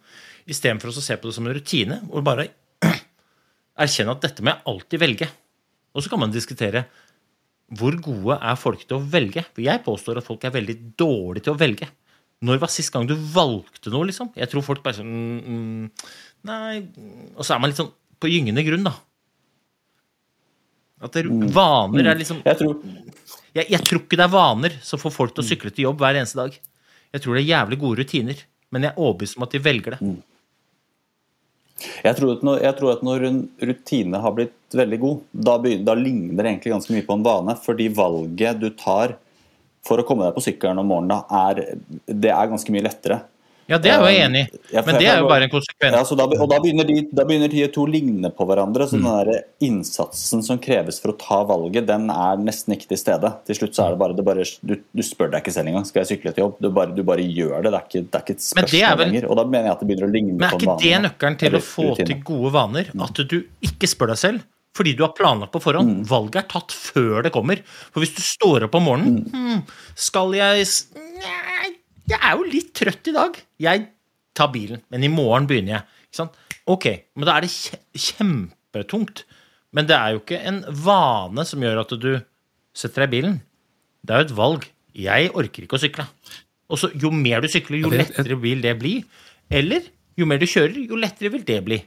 [0.51, 2.49] istedenfor å se på det som en rutine og bare
[3.85, 5.29] erkjenne at dette må jeg alltid velge.
[5.95, 6.83] Og så kan man diskutere
[7.79, 9.43] hvor gode er folk til å velge?
[9.53, 11.87] For jeg påstår at folk er veldig dårlige til å velge.
[12.41, 14.31] Når var sist gang du valgte noe, liksom?
[14.35, 16.07] Jeg tror folk bare sånn mm, mm,
[16.49, 16.79] Nei
[17.35, 18.95] Og så er man litt sånn på gyngende grunn, da.
[21.01, 22.81] At det, vaner er liksom Jeg tror,
[23.55, 26.01] jeg, jeg tror ikke det er vaner som får folk til å sykle til jobb
[26.01, 26.57] hver eneste dag.
[27.11, 28.43] Jeg tror det er jævlig gode rutiner.
[28.71, 30.11] Men jeg er overbevist om at de velger det.
[32.03, 35.57] Jeg, tror at når, jeg tror at når en rutine har blitt veldig god, da,
[35.61, 37.57] begynner, da ligner det egentlig ganske mye på en vane.
[37.65, 39.17] Fordi valget du tar
[39.85, 43.21] for å komme deg på sykkelen om morgenen, da, er, det er ganske mye lettere.
[43.71, 44.59] Ja, det er jo jeg enig i.
[44.75, 45.95] Ja, Men det er jo bare en konsekvens.
[45.95, 48.85] Ja, så da, og da begynner, de, da begynner de to ligne på hverandre.
[48.91, 49.05] Så Mm.
[49.07, 53.31] den der innsatsen som kreves for å ta valget, den er nesten ikke til stede.
[53.47, 55.85] Til slutt så er det bare, det bare du, du spør deg ikke selv engang
[55.87, 56.57] skal jeg sykle til jobb.
[56.61, 57.71] Du bare, du bare gjør det.
[57.71, 59.29] Det er ikke, det er ikke et spørsmål vel- lenger.
[59.31, 61.37] Og da mener jeg at det begynner å ligne på Men er ikke det nøkkelen
[61.45, 62.07] til å få rutine.
[62.11, 62.91] til gode vaner?
[63.07, 66.05] At du ikke spør deg selv fordi du har planlagt på forhånd.
[66.07, 67.59] Valget er tatt før det kommer.
[67.91, 69.63] For hvis du står opp om morgenen hm,
[69.99, 70.63] Skal jeg
[72.09, 73.37] jeg er jo litt trøtt i dag.
[73.61, 73.85] Jeg
[74.37, 76.01] tar bilen, men i morgen begynner jeg.
[76.07, 76.41] Ikke sant?
[76.71, 76.87] Ok,
[77.17, 77.51] men da er det
[78.07, 79.25] kjempetungt.
[79.75, 82.11] Men det er jo ikke en vane som gjør at du
[82.75, 83.39] setter deg i bilen.
[84.03, 84.67] Det er jo et valg.
[84.97, 86.07] Jeg orker ikke å sykle.
[86.71, 88.97] Og så jo mer du sykler, jo lettere vil det bli.
[89.51, 89.87] Eller
[90.19, 91.79] jo mer du kjører, jo lettere vil det bli.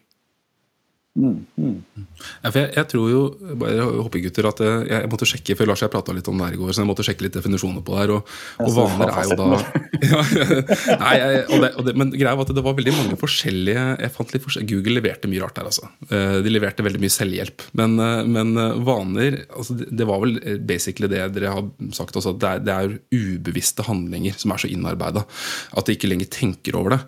[1.15, 3.21] Ja, for jeg, jeg tror jo,
[3.61, 6.57] bare hoppegutter, at jeg, jeg måtte sjekke For Lars jeg prata litt om det her
[6.57, 8.13] i går, så jeg måtte sjekke litt definisjoner på det her.
[8.17, 8.33] Og,
[8.65, 9.47] og vaner er jo da
[10.11, 10.23] ja,
[11.05, 13.85] Nei, jeg, og det, og det, Men greia var at det var veldig mange forskjellige
[14.03, 15.87] jeg fant litt forskjell, Google leverte mye rart der, altså.
[16.11, 17.63] Eh, De leverte veldig mye selvhjelp.
[17.79, 20.35] Men, eh, men eh, vaner altså det, var vel
[20.67, 24.65] basically det dere har sagt også, at det er, det er ubevisste handlinger som er
[24.65, 25.23] så innarbeida
[25.79, 27.01] at de ikke lenger tenker over det.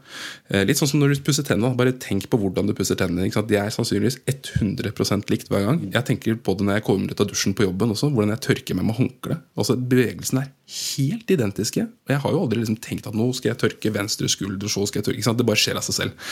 [0.54, 1.74] Eh, Litt sånn som når du pusser tennene.
[1.74, 3.26] Bare tenk på hvordan du pusser tennene.
[3.26, 5.80] De er sannsynligvis 100% likt hver gang.
[5.94, 8.44] Jeg tenker på det når jeg kommer ut av dusjen på jobben også, hvordan jeg
[8.46, 9.38] tørker meg med håndkle.
[9.56, 11.86] Altså, Bevegelsene er helt identiske.
[11.86, 14.86] Og jeg har jo aldri liksom tenkt at nå skal jeg tørke venstre skulder, så
[14.86, 15.36] skal jeg tørke?
[15.36, 16.30] Det bare skjer av seg selv.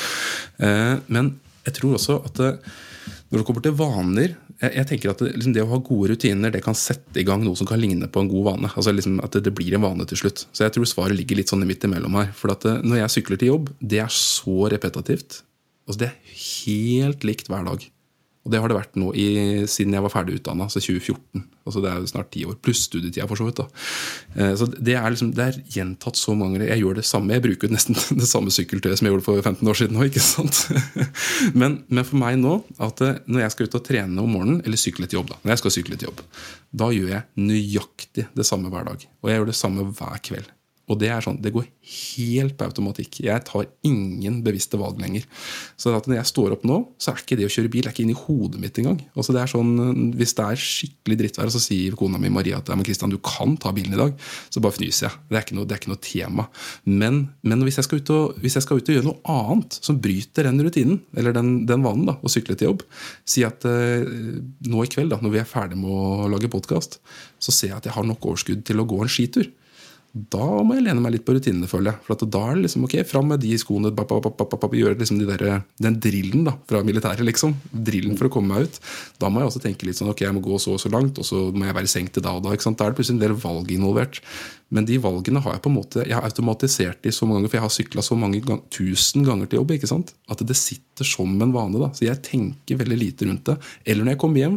[0.58, 2.40] Eh, Men jeg tror også at
[3.30, 6.52] når det kommer til vaner jeg, tenker at det, liksom det å ha gode rutiner
[6.54, 8.70] det kan sette i gang noe som kan ligne på en god vane.
[8.70, 10.44] altså liksom At det, det blir en vane til slutt.
[10.54, 12.30] Så jeg tror svaret ligger litt sånn midt imellom her.
[12.38, 15.42] For at når jeg sykler til jobb, det er så repetitivt.
[15.84, 17.90] Altså Det er helt likt hver dag.
[18.44, 19.24] Og det har det vært nå i,
[19.72, 21.46] siden jeg var ferdig utdanna, altså 2014.
[21.64, 23.56] Altså Det er snart ti år, pluss studietida, for så vidt.
[23.56, 23.64] da.
[24.36, 26.74] Eh, Så Det er liksom, det er gjentatt så mange ganger.
[26.74, 29.64] Jeg gjør det samme, jeg bruker nesten det samme sykkeltøyet som jeg gjorde for 15
[29.72, 30.04] år siden nå.
[30.10, 30.60] ikke sant?
[31.60, 34.60] Men, men for meg nå, at eh, når jeg skal ut og trene om morgenen,
[34.64, 36.20] eller sykle til jobb, da, når jeg skal sykle til jobb,
[36.84, 39.08] da gjør jeg nøyaktig det samme hver dag.
[39.24, 40.52] Og jeg gjør det samme hver kveld.
[40.90, 43.22] Og det er sånn, det går helt på automatikk.
[43.24, 45.24] Jeg tar ingen bevisste valg lenger.
[45.80, 47.94] Så når jeg står opp nå, så er ikke det å kjøre bil det er
[47.94, 48.98] ikke inni hodet mitt engang.
[49.16, 49.72] Altså det er sånn,
[50.18, 53.18] Hvis det er skikkelig drittvær, så sier kona mi Maria at ja, men Christian, du
[53.24, 54.12] kan ta bilen i dag.
[54.52, 55.24] Så bare fnyser jeg.
[55.30, 56.46] Det er ikke noe, er ikke noe tema.
[56.84, 60.50] Men, men hvis, jeg og, hvis jeg skal ut og gjøre noe annet som bryter
[60.50, 62.84] den rutinen, eller den, den vanen, da, å sykle til jobb
[63.28, 64.04] Si at eh,
[64.68, 66.98] nå i kveld, da, når vi er ferdig med å lage podkast,
[67.40, 69.48] så ser jeg at jeg har nok overskudd til å gå en skitur
[70.14, 72.00] da må jeg lene meg litt på rutinene, føler jeg.
[72.06, 74.60] For at da er det liksom ok, fram med de skoene, bap, bap, bap, bap,
[74.62, 77.56] bap, gjøre liksom de der, den drillen da, fra militæret, liksom.
[77.74, 78.78] Drillen for å komme meg ut.
[79.18, 81.18] Da må jeg også tenke litt sånn ok, jeg må gå så og så langt,
[81.18, 82.52] og så må jeg være i seng til da og da.
[82.54, 82.78] ikke sant?
[82.78, 84.20] Da er det plutselig en del valg involvert.
[84.78, 87.50] Men de valgene har jeg på en måte, jeg har automatisert de så mange ganger,
[87.50, 89.74] for jeg har sykla så mange gang, tusen ganger til jobb.
[89.74, 90.14] ikke sant?
[90.30, 91.82] At det sitter som en vane.
[91.82, 93.58] da, Så jeg tenker veldig lite rundt det.
[93.82, 94.56] Eller når jeg kommer hjem,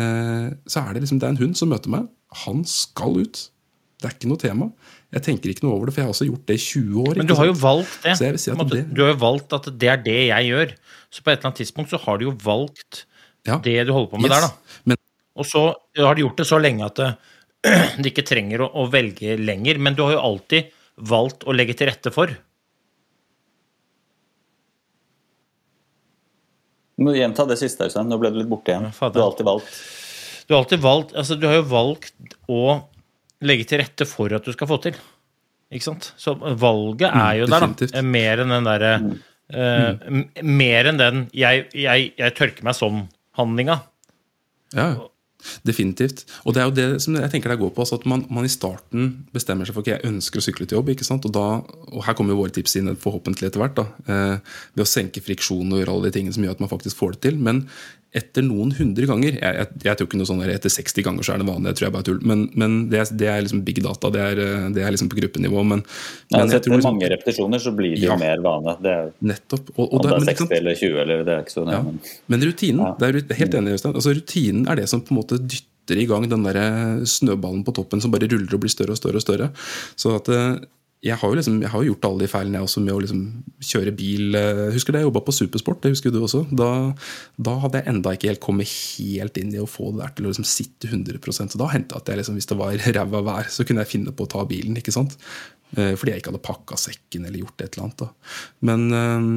[0.00, 2.08] eh, så er det liksom, det er en hund som møter meg.
[2.48, 3.50] Han skal ut.
[3.98, 4.66] Det er ikke noe tema.
[5.10, 7.16] Jeg tenker ikke noe over det, for jeg har også gjort det i 20 år.
[7.18, 8.12] Men du har jo valgt det.
[8.18, 10.18] Så jeg vil si at måte, det- Du har jo valgt at det er det
[10.28, 10.74] jeg gjør.
[11.10, 13.04] Så på et eller annet tidspunkt så har du jo valgt
[13.46, 13.58] Ja.
[13.58, 14.40] det du holder på med Yes.
[14.40, 14.54] der, da.
[14.84, 14.96] Men
[15.36, 17.16] Og så har du gjort det så lenge at det,
[18.02, 19.78] det ikke trenger å, å velge lenger.
[19.78, 22.26] Men du har jo alltid valgt å legge til rette for.
[26.98, 28.08] Du må gjenta det siste, Øystein.
[28.10, 28.88] Nå ble du litt borte igjen.
[28.90, 29.08] Ja.
[29.10, 29.82] Du har alltid valgt.
[30.48, 32.62] Du har alltid valgt Altså, du har jo valgt å
[33.42, 34.96] legge til rette for at du skal få til.
[35.70, 36.12] Ikke sant?
[36.16, 37.60] Så valget er jo der,
[37.92, 38.02] da.
[38.02, 38.92] Mer enn den derre
[39.52, 43.80] eh, m- Mer enn den 'jeg, jeg, jeg tørker meg sånn'-handlinga.
[44.74, 44.88] Ja,
[45.64, 46.24] definitivt.
[46.44, 47.84] Og det er jo det som jeg tenker det går på.
[47.84, 50.78] Altså at man, man i starten bestemmer seg for at jeg ønsker å sykle til
[50.80, 50.88] jobb.
[50.92, 51.24] ikke sant?
[51.28, 51.44] Og, da,
[51.92, 53.76] og her kommer jo våre tips inn forhåpentlig etter hvert.
[53.78, 54.38] da, eh,
[54.74, 57.12] Ved å senke friksjon og gjøre alle de tingene som gjør at man faktisk får
[57.16, 57.38] det til.
[57.38, 57.68] Men
[58.16, 61.22] etter noen hundre ganger Jeg, jeg, jeg tror ikke noe sånn der, Etter 60 ganger
[61.26, 61.68] så er det vanlig.
[61.68, 62.20] det tror jeg bare er tull.
[62.24, 64.10] Men, men det, er, det er liksom big data.
[64.14, 65.64] Det er, eh, det er liksom på gruppenivå.
[65.68, 65.82] Men,
[66.32, 68.76] Ja, men så jeg tror etter liksom, mange repetisjoner så blir det jo mer vane.
[68.82, 69.68] Det er, nettopp.
[69.76, 71.64] Og, og om det er men ikke 60 eller 20, eller det er ikke så
[71.68, 71.76] nøye.
[71.76, 71.82] Ja.
[71.82, 72.00] men-
[72.32, 72.94] Men rutinen Ja.
[72.98, 73.94] det er helt enig, Øystein.
[73.94, 77.64] Altså, rutinen er det som på en måte dytter i gang den der eh, snøballen
[77.64, 79.16] på toppen som bare ruller og blir større og større.
[79.20, 79.50] og større.
[79.96, 80.58] Så at eh,
[81.04, 83.20] jeg har jo liksom, jeg har gjort alle de feilene jeg også med å liksom
[83.62, 84.34] kjøre bil.
[84.34, 86.40] eh, Husker det, jeg jobba på Supersport, det husker du også.
[86.58, 86.70] Da,
[87.38, 90.26] da hadde jeg enda ikke helt kommet helt inn i å få det der til
[90.26, 93.22] å liksom sitte 100% Så da hendte det at jeg liksom, hvis det var ræva
[93.30, 94.74] vær, så kunne jeg finne på å ta bilen.
[94.82, 95.14] ikke sant?
[95.76, 98.02] Eh, Fordi jeg ikke hadde pakka sekken eller gjort et eller annet.
[98.02, 98.10] da.
[98.66, 99.30] Men eh,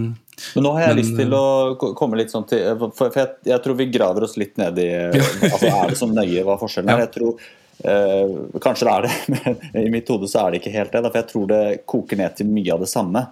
[0.55, 3.35] Men nå har jeg Men, lyst til å komme litt sånn til For, for jeg,
[3.51, 4.89] jeg tror vi graver oss litt ned i
[5.53, 7.03] altså Er det så nøye hva forskjellen er?
[7.03, 7.05] Ja.
[7.05, 7.51] Jeg tror
[7.83, 11.05] eh, Kanskje det er det, men i mitt hode så er det ikke helt det.
[11.07, 13.27] For jeg tror det koker ned til mye av det samme.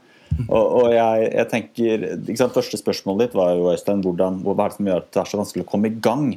[0.45, 2.07] Og, og jeg, jeg tenker,
[2.37, 5.21] sant, Første spørsmålet ditt var jo Øystein, hvordan, hva er det som gjør at det
[5.21, 6.27] er så vanskelig å komme i gang?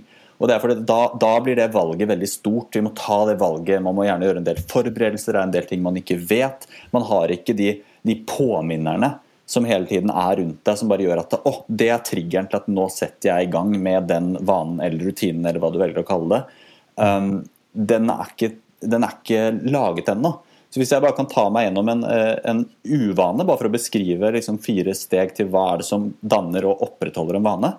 [0.43, 2.75] Og det er fordi da, da blir det valget veldig stort.
[2.75, 3.83] Vi må ta det valget.
[3.85, 5.37] Man må gjerne gjøre en del forberedelser.
[5.37, 6.67] Det er en del ting man ikke vet.
[6.91, 9.13] Man har ikke de, de påminnerne
[9.53, 12.59] som hele tiden er rundt deg, som bare gjør at å, det er triggeren til
[12.59, 16.03] at nå setter jeg i gang med den vanen eller rutinen, eller hva du velger
[16.03, 16.61] å kalle det.
[16.97, 17.31] Um,
[17.73, 20.37] den, er ikke, den er ikke laget ennå.
[20.73, 23.75] Så Hvis jeg bare kan ta meg gjennom en, eh, en uvane, bare for å
[23.75, 27.75] beskrive liksom fire steg til hva er det som danner og opprettholder en vane.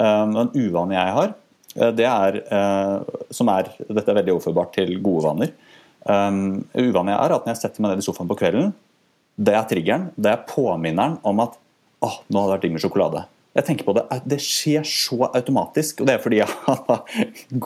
[0.00, 1.34] Um, en uvane jeg har,
[1.76, 5.52] eh, det er, eh, som er Dette er veldig overførbart til gode vaner.
[6.06, 8.72] Uvanen uvane jeg er at når jeg setter meg ned i sofaen på kvelden,
[9.36, 11.58] det er triggeren, det er påminneren om at
[12.00, 13.24] åh, nå hadde det vært digg med sjokolade.
[13.52, 17.04] Jeg tenker på Det det skjer så automatisk, og det er fordi jeg har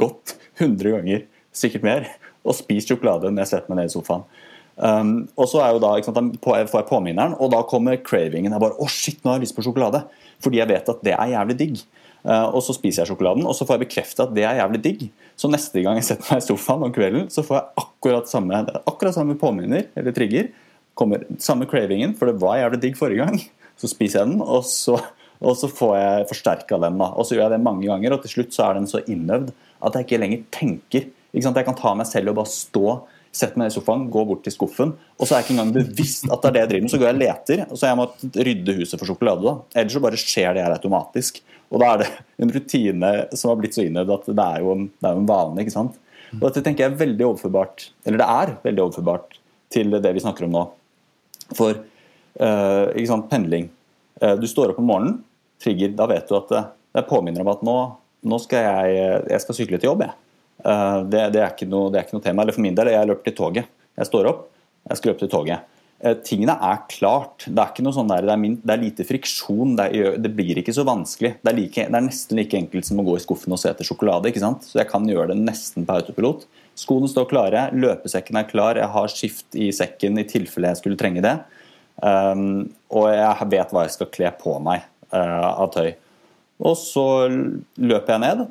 [0.03, 1.25] gått 100 ganger,
[1.57, 2.09] sikkert mer,
[2.45, 4.27] og spist sjokolade når jeg setter meg ned i sofaen.
[4.75, 8.53] Um, og så er jo da, sant, får jeg påminneren, og da kommer cravingen.
[8.53, 10.03] Jeg bare, å shit, nå har jeg lyst på sjokolade.
[10.43, 11.83] Fordi jeg vet at det er jævlig digg.
[12.25, 14.81] Uh, og så spiser jeg sjokoladen, og så får jeg bekrefta at det er jævlig
[14.85, 15.03] digg.
[15.39, 18.63] Så neste gang jeg setter meg i sofaen om kvelden, så får jeg akkurat samme,
[18.83, 20.49] akkurat samme påminner, eller trigger.
[20.99, 23.39] Kommer samme cravingen, for det var jævlig digg forrige gang.
[23.81, 24.97] Så spiser jeg den, og så,
[25.43, 26.99] og så får jeg forsterka den.
[27.03, 27.13] da.
[27.13, 29.53] Og så gjør jeg det mange ganger, og til slutt så er den så innøvd
[29.85, 31.09] at jeg ikke lenger tenker.
[31.35, 31.59] Ikke sant?
[31.59, 32.95] Jeg kan ta meg selv og bare stå,
[33.35, 36.29] sette meg i sofaen, gå bort til skuffen, og så er jeg ikke engang bevisst
[36.31, 36.93] at det er det jeg driver med.
[36.93, 39.43] Så går jeg og leter, og så har jeg måttet rydde huset for sjokolade.
[39.49, 39.81] da.
[39.81, 41.43] Ellers så bare skjer det her automatisk.
[41.75, 42.09] Og da er det
[42.45, 45.29] en rutine som har blitt så innøvd at det er jo en, det er en
[45.29, 45.65] vane.
[45.65, 45.99] ikke sant?
[46.37, 49.37] Og dette tenker jeg er veldig overførbart, eller det er veldig overførbart
[49.75, 50.65] til det vi snakker om nå.
[51.55, 53.69] For uh, ikke sant, pendling.
[54.23, 55.21] Uh, du står opp om morgenen,
[55.63, 56.63] trigger, da vet du at det,
[56.99, 57.77] det påminner om at nå,
[58.27, 60.07] nå skal jeg, jeg skal sykle til jobb.
[60.07, 60.24] Jeg.
[60.63, 62.45] Eh, det, det, er ikke noe, det er ikke noe tema.
[62.45, 63.71] Eller for min del, jeg løper til toget.
[63.95, 64.45] Jeg står opp,
[64.91, 65.71] jeg skal løpe til toget.
[66.05, 67.47] Eh, tingene er klart.
[67.47, 69.77] Det er ikke noe sånn der, det, er min, det er lite friksjon.
[69.79, 71.35] Det, er, det blir ikke så vanskelig.
[71.41, 73.71] Det er, like, det er nesten like enkelt som å gå i skuffen og se
[73.73, 74.31] etter sjokolade.
[74.31, 74.67] ikke sant?
[74.69, 76.47] Så jeg kan gjøre det nesten på autopilot.
[76.79, 80.99] Skoene står klare, løpesekken er klar, jeg har skift i sekken i tilfelle jeg skulle
[80.99, 81.37] trenge det.
[82.03, 84.83] Um, og jeg vet hva jeg skal kle på meg
[85.15, 85.93] uh, av tøy.
[86.67, 88.43] Og så løper jeg ned.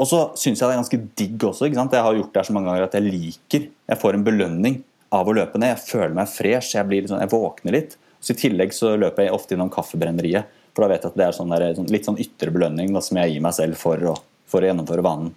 [0.00, 1.68] Og så syns jeg det er ganske digg også.
[1.68, 1.94] ikke sant?
[1.94, 4.80] Jeg har gjort det her så mange ganger at jeg liker Jeg får en belønning
[5.14, 5.76] av å løpe ned.
[5.76, 7.96] Jeg føler meg fresh, jeg, blir litt sånn, jeg våkner litt.
[8.24, 10.50] Så I tillegg så løper jeg ofte innom Kaffebrenneriet.
[10.74, 13.02] For da vet jeg at det er sånn der, sånn, litt sånn ytre belønning da,
[13.04, 14.14] som jeg gir meg selv for å,
[14.50, 15.30] for å gjennomføre vanen.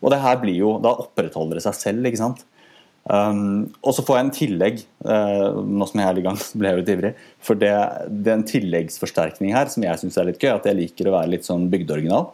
[0.00, 2.08] Og det her blir jo, Da opprettholder det seg selv.
[2.08, 2.42] ikke sant?
[3.10, 6.72] Um, og så får jeg en tillegg, uh, nå som jeg er i gang, ble
[6.72, 7.14] jeg litt ivrig.
[7.46, 7.72] For det,
[8.10, 10.52] det er en tilleggsforsterkning her som jeg syns er litt gøy.
[10.56, 12.32] At jeg liker å være litt sånn bygdeoriginal.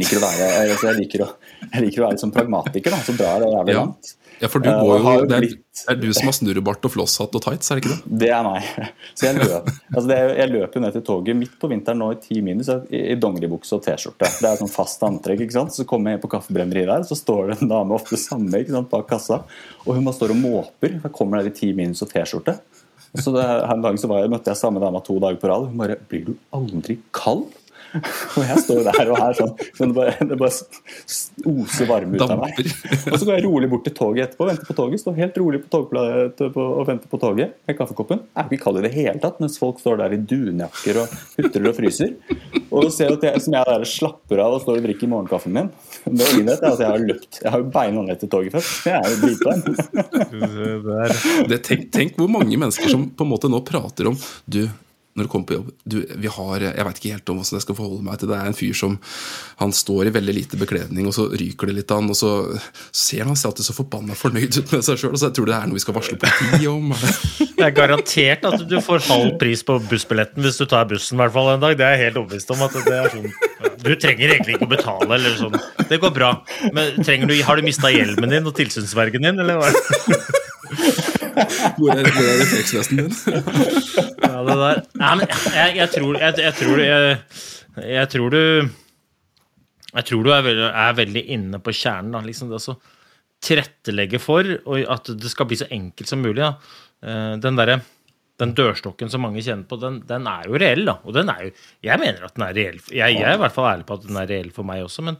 [0.00, 1.30] Liker å være, altså jeg liker å,
[1.70, 3.82] jeg liker å være sånn pragmatiker, da, som drar det jævlig Ja.
[3.86, 4.14] langt.
[4.42, 5.52] Ja, for du Eh, går jo, det, er,
[5.92, 8.18] er du som har snurrebart og flosshatt og tights, er det ikke det?
[8.24, 8.64] Det er meg.
[9.14, 12.08] Så jeg løp, altså det, jeg løp jo ned til toget midt på vinteren nå
[12.12, 14.26] i ti minus i, i dongeribukse og T-skjorte.
[14.42, 15.44] Det er sånn fast antrekk.
[15.46, 15.76] ikke sant?
[15.76, 18.74] Så kommer jeg inn på kaffebrenneriet der, så står det en dame ofte samme ikke
[18.74, 19.44] sant, bak kassa.
[19.86, 20.98] Og hun bare står og måper.
[20.98, 22.58] Jeg kommer der i ti minus og T-skjorte.
[23.14, 25.46] Så det, her en dag så var jeg, møtte jeg samme dama to dager på
[25.46, 25.68] rad.
[25.70, 27.46] Hun bare 'Blir du aldri kald?'
[27.94, 30.52] Og jeg står der og her sånn men det bare, det bare
[31.50, 32.60] oser varme ut av meg.
[33.10, 35.60] Og så går jeg rolig bort til toget etterpå, venter på toget, står helt rolig
[35.64, 36.04] på togpla-
[36.64, 38.22] og venter på toget med kaffekoppen.
[38.34, 41.16] Jeg er ikke kald i det hele tatt, mens folk står der i dunjakker og
[41.38, 42.14] hutrer og fryser.
[42.74, 45.70] Og ser at jeg, som jeg der slapper av og står og drikker morgenkaffen min.
[46.04, 47.40] Det ingen vet er at jeg har løpt.
[47.44, 48.86] Jeg har jo beina ned til toget først.
[48.88, 49.62] Jeg er jo dritvarm.
[51.50, 54.16] Det, tenk, tenk hvor mange mennesker som på en måte nå prater om
[54.50, 54.64] Du,
[55.14, 57.64] når du kommer på jobb du, vi har, Jeg veit ikke helt om hvordan jeg
[57.64, 58.34] skal forholde meg til det.
[58.34, 58.96] Det er en fyr som
[59.60, 62.32] Han står i veldig lite bekledning, og så ryker det litt av han, og så
[62.90, 65.14] ser han seg alltid så forbanna fornøyd ut med seg sjøl.
[65.14, 66.92] Så jeg tror det er noe vi skal varsle politiet om.
[67.54, 71.20] Det er garantert at du får halv pris på bussbilletten hvis du tar bussen i
[71.22, 71.76] hvert fall en dag.
[71.78, 72.64] Det er jeg helt overbevist om.
[72.66, 75.10] at det er sånn Du trenger egentlig ikke å betale.
[75.14, 75.54] eller sånn.
[75.88, 76.32] Det går bra.
[76.74, 81.12] Men du, Har du mista hjelmen din og tilsynsvergen din, eller hva?
[81.78, 83.12] Hvor er, hvor er refleksvesten din?
[84.22, 84.80] Ja, det der.
[85.00, 87.16] Nei, men jeg, jeg tror jeg, jeg tror jeg,
[87.90, 88.40] jeg tror du
[89.94, 92.14] Jeg tror du er veldig, er veldig inne på kjernen.
[92.16, 92.22] Da.
[92.26, 92.76] Liksom det å
[93.44, 94.48] tilrettelegge for
[94.94, 96.40] at det skal bli så enkelt som mulig.
[96.42, 96.54] Da.
[97.04, 97.80] Eh, Den derre
[98.42, 100.84] den dørstokken som mange kjenner på, den, den er jo reell.
[100.88, 101.50] da, og den er jo,
[101.86, 102.80] Jeg mener at den er reell.
[102.90, 105.04] Jeg, jeg er i hvert fall ærlig på at den er reell for meg også.
[105.06, 105.18] men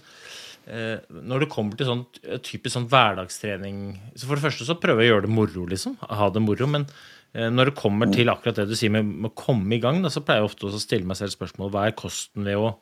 [0.64, 3.83] når det kommer til sånn eh, typisk sånn hverdagstrening
[4.16, 5.98] så For det første så prøver jeg å gjøre det moro, liksom.
[6.00, 6.68] Ha det moro.
[6.70, 6.87] Men
[7.35, 10.12] eh, når det kommer til akkurat det du sier med, å komme i gang, da,
[10.12, 12.72] så pleier jeg ofte å stille meg selv spørsmål hva er kosten ved å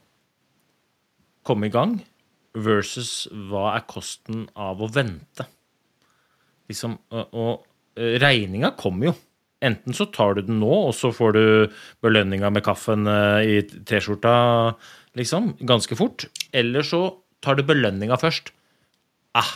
[1.47, 1.99] komme i gang
[2.55, 5.49] versus hva er kosten av å vente.
[6.71, 9.17] Liksom, og, og eh, regninga kommer jo.
[9.63, 11.45] Enten så tar du den nå, og så får du
[12.03, 14.35] belønninga med kaffen eh, i T-skjorta
[15.19, 16.27] liksom, ganske fort.
[16.55, 17.05] Eller så
[17.43, 18.53] tar du belønninga først.
[19.39, 19.51] Ah,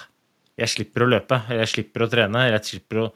[0.56, 3.12] jeg slipper å løpe, jeg slipper å trene, jeg slipper å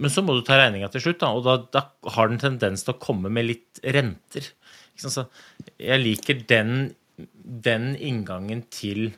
[0.00, 2.84] Men så må du ta regninga til slutt, da, og da, da har den tendens
[2.86, 4.46] til å komme med litt renter.
[4.96, 5.24] Så
[5.76, 6.94] jeg liker den,
[7.42, 9.10] den inngangen til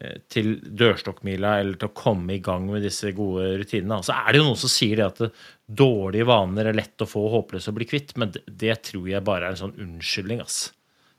[0.00, 4.00] eh, til dørstokkmila eller til å komme i gang med disse gode rutinene.
[4.00, 5.30] Og så er det jo noen som sier det at det,
[5.66, 9.06] dårlige vaner er lett å få og håpløse å bli kvitt, men det, det tror
[9.12, 10.70] jeg bare er en sånn unnskyldning, ass.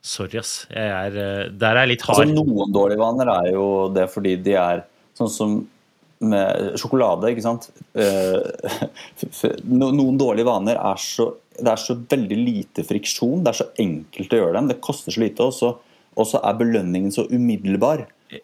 [0.02, 0.68] Sorry, ass.
[0.72, 4.38] Jeg er, eh, der er jeg litt Altså, noen dårlige vaner er jo det fordi
[4.44, 4.86] de er
[5.18, 5.58] sånn som
[6.20, 7.68] med sjokolade, ikke sant.
[7.94, 13.42] Eh, Noen dårlige vaner er så Det er så veldig lite friksjon.
[13.42, 14.68] Det er så enkelt å gjøre dem.
[14.70, 15.72] Det koster så lite, og så,
[16.14, 18.04] og så er belønningen så umiddelbar.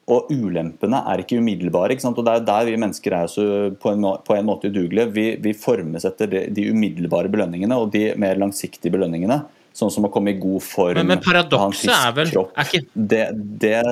[0.10, 1.94] Og ulempene er ikke umiddelbare.
[1.94, 2.18] Ikke sant?
[2.18, 3.46] Og Det er der vi mennesker er så
[3.78, 5.12] på en, på en måte udugelige.
[5.14, 9.44] Vi, vi formes etter de, de umiddelbare belønningene og de mer langsiktige belønningene.
[9.74, 12.52] Sånn som å komme i god form, Men- men paradokset er vel- kropp.
[12.56, 13.24] er ikke- det,
[13.60, 13.84] det,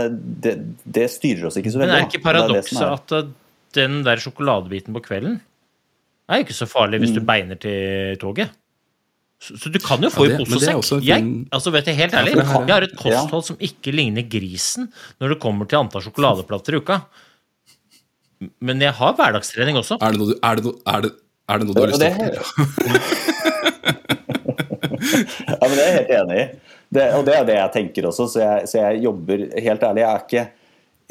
[0.42, 2.02] det, det styrer oss ikke så Men veldig.
[2.02, 3.30] er ikke er det som paradokset er- at eh,
[3.74, 5.40] den der sjokoladebiten på kvelden
[6.30, 7.16] er jo ikke så farlig hvis Mm.
[7.16, 8.50] du beiner til toget?
[9.42, 11.02] Så, så du kan jo få Ja, i det- pose men og sekk.
[11.04, 13.02] Jeg, altså vet jeg helt ærlig, er- jeg har et Ja.
[13.26, 14.88] kosthold som ikke ligner grisen
[15.20, 17.02] når det kommer til antall sjokoladeplater i uka.
[18.62, 19.98] Men jeg har hverdagstrening også.
[20.00, 21.12] Er det noe du, er det noe, er det,
[21.50, 23.28] er det noe du har lyst til å
[25.02, 26.48] ja, men det er jeg helt enig i.
[26.92, 30.02] Det, og det er det jeg tenker også, så jeg, så jeg jobber Helt ærlig,
[30.04, 30.42] jeg er ikke,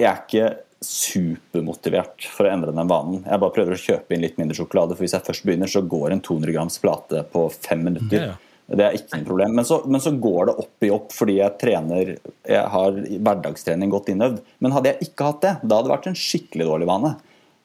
[0.01, 0.51] jeg er ikke
[0.81, 3.25] supermotivert for å endre den vanen.
[3.25, 5.83] Jeg bare prøver å kjøpe inn litt mindre sjokolade, for hvis jeg først begynner, så
[5.85, 8.17] går en 200 grams plate på fem minutter.
[8.17, 8.39] Ja, ja.
[8.71, 9.57] Det er ikke noe problem.
[9.59, 12.13] Men så, men så går det opp i opp fordi jeg trener
[12.47, 14.39] Jeg har hverdagstrening godt innøvd.
[14.63, 17.11] Men hadde jeg ikke hatt det, da hadde det vært en skikkelig dårlig vane.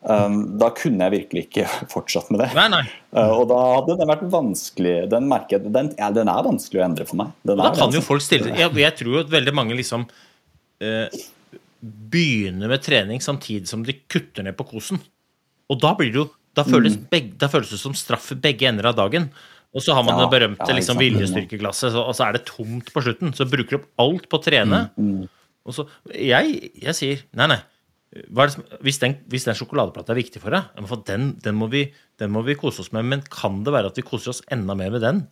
[0.05, 1.63] Um, da kunne jeg virkelig ikke
[1.93, 2.51] fortsatt med det.
[2.57, 2.83] Nei, nei.
[3.09, 6.85] Uh, og da hadde den vært vanskelig Den merket, den, ja, den er vanskelig å
[6.85, 7.33] endre for meg.
[7.47, 10.05] Den da kan jo folk stille jeg, jeg tror jo at veldig mange liksom
[10.83, 11.17] eh,
[12.13, 15.01] begynner med trening samtidig som de kutter ned på kosen.
[15.73, 18.87] Og da blir det jo Da føles, begge, da føles det som straff begge ender
[18.87, 19.25] av dagen.
[19.75, 22.93] Og så har man Ja, det berømte ja, liksom, viljestyrkeglasset, og så er det tomt
[22.93, 23.33] på slutten.
[23.35, 24.85] Så bruker du opp alt på å trene.
[25.65, 27.59] Og så, jeg, jeg sier nei, nei.
[28.15, 31.87] Som, hvis, den, hvis den sjokoladeplata er viktig for deg, for den, den, må vi,
[32.21, 33.07] den må vi kose oss med.
[33.11, 35.25] Men kan det være at vi koser oss enda mer med den?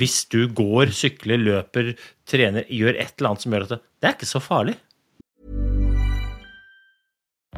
[0.00, 1.94] Hvis du går, sykler, løper,
[2.28, 4.76] trener, gjør et eller annet som gjør at det, det er ikke så farlig.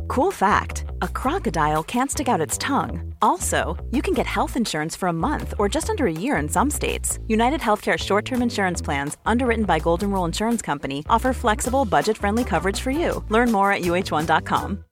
[0.09, 3.15] Cool fact a crocodile can't stick out its tongue.
[3.23, 6.49] Also, you can get health insurance for a month or just under a year in
[6.49, 7.19] some states.
[7.29, 12.19] United Healthcare short term insurance plans, underwritten by Golden Rule Insurance Company, offer flexible, budget
[12.19, 13.25] friendly coverage for you.
[13.29, 14.85] Learn more at uh1.com.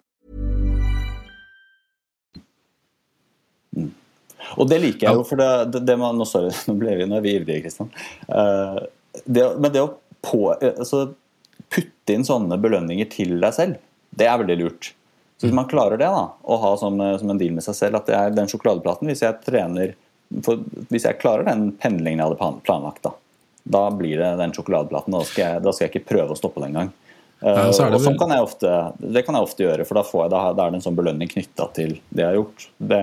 [4.58, 7.06] Og det liker jeg jo, for det, det, det man, nå, sorry, nå ble vi,
[7.08, 7.90] nå er vi ivrige, Kristian.
[8.26, 8.80] Uh,
[9.24, 9.92] det, men det å
[10.26, 11.04] på, altså,
[11.70, 13.78] putte inn sånne belønninger til deg selv,
[14.16, 14.92] det er veldig lurt.
[15.40, 18.00] Så hvis man klarer det, da, å ha som, som en deal med seg selv
[18.00, 19.94] at det er den sjokoladeplaten Hvis jeg trener
[20.44, 20.60] for,
[20.92, 23.14] Hvis jeg klarer den pendlingen jeg hadde planlagt, da,
[23.64, 25.16] da blir det den sjokoladeplaten.
[25.16, 26.92] Da skal jeg, da skal jeg ikke prøve å stoppe den engang.
[27.40, 29.96] Eh, Ja, så det og sånn kan jeg ofte, det kan jeg ofte gjøre, for
[30.00, 32.66] da, får jeg, da, er det en sånn belønning knytta til det jeg har gjort.
[32.92, 33.00] Det,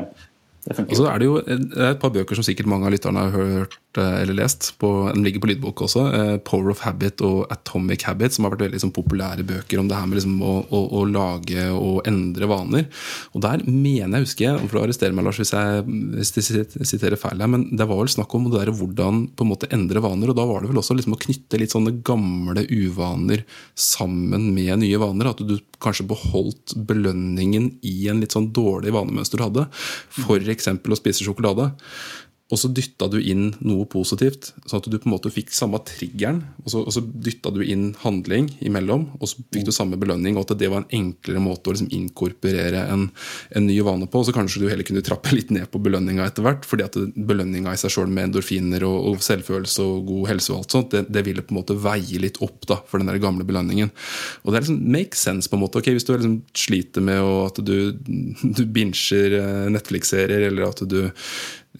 [0.68, 1.02] det funker.
[1.02, 3.52] Og er det jo det er et par bøker som sikkert mange av lytterne har
[3.58, 4.72] hørt eh, eller lest.
[4.82, 6.06] På, den ligger på lydbok også.
[6.14, 9.88] eh, 'Power of Habit' og 'Atomic Habit', som har vært veldig liksom, populære bøker om
[9.90, 12.88] det her med liksom, å, å, å lage og endre vaner.
[13.34, 17.42] Og der mener jeg, husker jeg, for å arrestere meg, Lars, hvis jeg siterer feil
[17.42, 20.32] her, men det var vel snakk om det der hvordan på en måte endre vaner.
[20.32, 23.44] Og da var det vel også liksom å knytte litt sånne gamle uvaner
[23.76, 25.32] sammen med nye vaner.
[25.32, 29.68] At du kanskje beholdt belønningen i en litt sånn dårlig vanemønster du hadde.
[30.18, 30.72] F.eks.
[30.74, 31.72] å spise sjokolade.
[32.48, 35.82] Og så dytta du inn noe positivt, sånn at du på en måte fikk samme
[35.84, 36.40] triggeren.
[36.64, 40.38] Og så, og så dytta du inn handling imellom, og så fikk du samme belønning.
[40.40, 43.10] Og at det var en enklere måte å liksom inkorporere en,
[43.52, 44.22] en ny vane på.
[44.22, 46.64] Og så kanskje du heller kunne trappe litt ned på belønninga etter hvert.
[46.68, 50.62] fordi at belønninga i seg sjøl med endorfiner og, og selvfølelse og god helse og
[50.62, 53.20] alt sånt, det, det ville på en måte veie litt opp da, for den der
[53.24, 53.92] gamle belønningen.
[54.46, 55.84] Og det er liksom make sense, på en måte.
[55.84, 61.02] ok, Hvis du liksom sliter med å, at du, du binger Netflix-serier, eller at du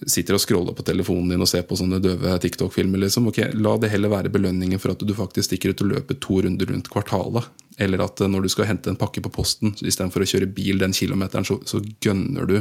[0.06, 3.00] sitter og scroller på telefonen din og ser på sånne døve TikTok-filmer.
[3.02, 6.20] liksom, Okay, La det heller være belønningen for at du faktisk stikker ut og løper
[6.20, 7.48] to runder rundt kvartalet.
[7.78, 10.78] Eller at eh, når du skal hente en pakke på posten, istedenfor å kjøre bil
[10.78, 12.60] den kilometeren, så, så gønner du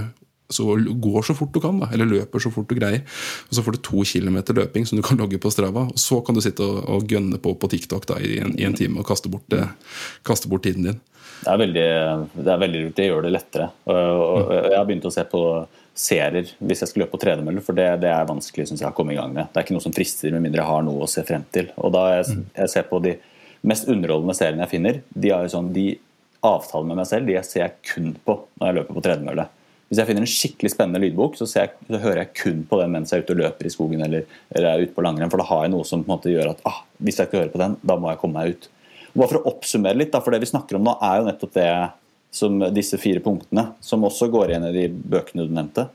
[0.49, 3.01] så går så fort du kan, da, eller løper så fort du greier.
[3.49, 5.89] Og Så får du to kilometer løping som du kan logge på Strava.
[5.91, 8.63] Og så kan du sitte og, og gønne på på TikTok da, i, en, i
[8.63, 9.67] en time og kaste bort, eh,
[10.23, 11.01] kaste bort tiden din.
[11.43, 11.89] Det er veldig,
[12.39, 13.67] det er veldig det gjør det lettere.
[13.86, 15.41] Og, og, og jeg har begynt å se på
[15.97, 18.97] serier hvis jeg skal løpe på tredemølle, for det, det er vanskelig synes jeg, å
[18.97, 19.49] komme i gang med.
[19.51, 21.71] Det er ikke noe som frister, med mindre jeg har noe å se frem til.
[21.81, 23.17] Og da jeg, jeg ser på de
[23.67, 25.89] mest underholdende seriene jeg finner, de har jo sånn, de
[26.45, 29.47] avtaler med meg selv, de ser jeg kun på når jeg løper på tredemølle.
[29.87, 32.79] Hvis jeg finner en skikkelig spennende lydbok, så, ser jeg, så hører jeg kun på
[32.81, 35.31] den mens jeg er ute og løper i skogen eller, eller er ute på langrenn,
[35.31, 37.39] for da har jeg noe som på en måte gjør at ah, hvis jeg ikke
[37.39, 38.67] hører på den, da må jeg komme meg ut.
[39.13, 41.29] Og bare For å oppsummere litt, da, for det vi snakker om nå, er jo
[41.29, 41.69] nettopp det
[42.38, 45.88] som disse fire punktene, som også går igjen i de bøkene du nevnte.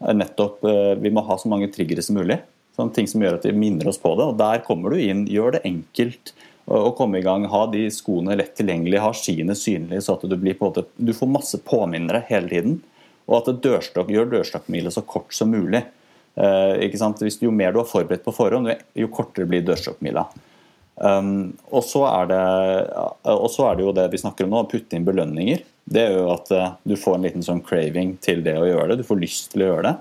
[0.00, 2.38] er Nettopp, eh, Vi må ha så mange triggere som mulig.
[2.76, 4.24] Sånn ting som gjør at vi minner oss på det.
[4.24, 5.26] og Der kommer du inn.
[5.26, 6.32] Gjør det enkelt
[6.66, 7.46] å komme i gang.
[7.48, 11.12] Ha de skoene lett tilgjengelig, ha skiene synlige, så at du, blir på måte, du
[11.14, 12.80] får masse påminnere hele tiden.
[13.26, 15.84] Og at dørstokk, gjør dørstokkmila så kort som mulig.
[16.36, 20.26] Eh, jo mer du har forberedt på forhånd, jo kortere blir dørstokkmila.
[20.96, 22.42] Um, og, så er det,
[23.28, 25.64] og så er det jo det vi snakker om nå, å putte inn belønninger.
[25.86, 28.92] Det gjør jo at uh, du får en liten sånn craving til det å gjøre
[28.92, 29.02] det.
[29.02, 29.96] Du får lyst til å gjøre det.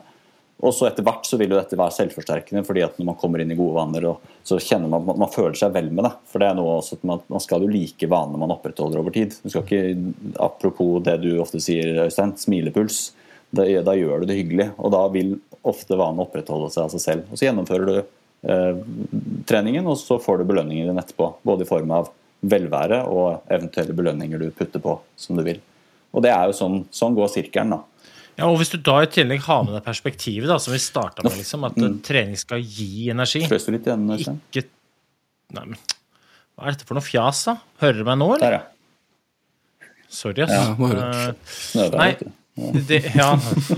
[0.63, 3.41] Og så etter hvert så vil jo dette være selvforsterkende, fordi at når man kommer
[3.43, 4.07] inn i gode vaner,
[4.47, 6.13] så kjenner man at man føler seg vel med det.
[6.31, 9.13] For det er noe også at man, man skal jo like vanene man opprettholder over
[9.13, 9.35] tid.
[9.43, 13.09] Du skal ikke, Apropos det du ofte sier, Øystein, smilepuls.
[13.55, 15.35] Da, da gjør du det hyggelig, og da vil
[15.67, 17.27] ofte vanene opprettholde seg av seg selv.
[17.29, 17.99] Og så gjennomfører du
[18.45, 21.31] treningen, og så får du belønninger din etterpå.
[21.47, 22.11] Både i form av
[22.45, 25.59] velvære og eventuelle belønninger du putter på som du vil.
[26.15, 27.81] Og det er jo sånn, sånn går sirkelen, da.
[28.35, 31.23] Ja, og Hvis du da i tillegg har med deg perspektivet, da, som vi starta
[31.23, 34.41] med, liksom, at eh, trening skal gi energi litt igjen, Øystein?
[34.51, 34.67] Ikke
[35.55, 35.77] Nei, men
[36.55, 37.53] hva er dette for noe fjas, da?
[37.83, 38.55] Hører du meg nå, eller?
[38.55, 39.91] Der, ja.
[40.11, 40.51] Sorry, ass.
[40.51, 40.89] Ja.
[41.85, 42.09] Eh, Nei,
[42.89, 43.29] det, ja,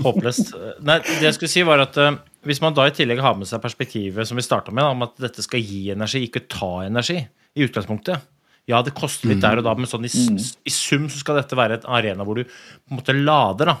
[0.06, 0.54] håpløst.
[0.86, 3.48] Nei, det jeg skulle si var at eh, Hvis man da i tillegg har med
[3.50, 6.84] seg perspektivet som vi starta med, da, om at dette skal gi energi, ikke ta
[6.86, 7.18] energi,
[7.58, 8.20] i utgangspunktet
[8.68, 11.38] Ja, det koster litt der og da, men sånn i, s- i sum så skal
[11.40, 13.72] dette være et arena hvor du på en måte lader.
[13.72, 13.76] da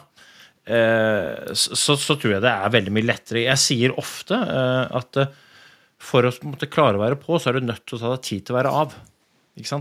[0.68, 3.40] Eh, så, så tror jeg det er veldig mye lettere.
[3.46, 5.30] Jeg sier ofte eh, at eh,
[5.98, 8.26] for å måte klare å være på, så er du nødt til å ta deg
[8.26, 8.92] tid til å være av.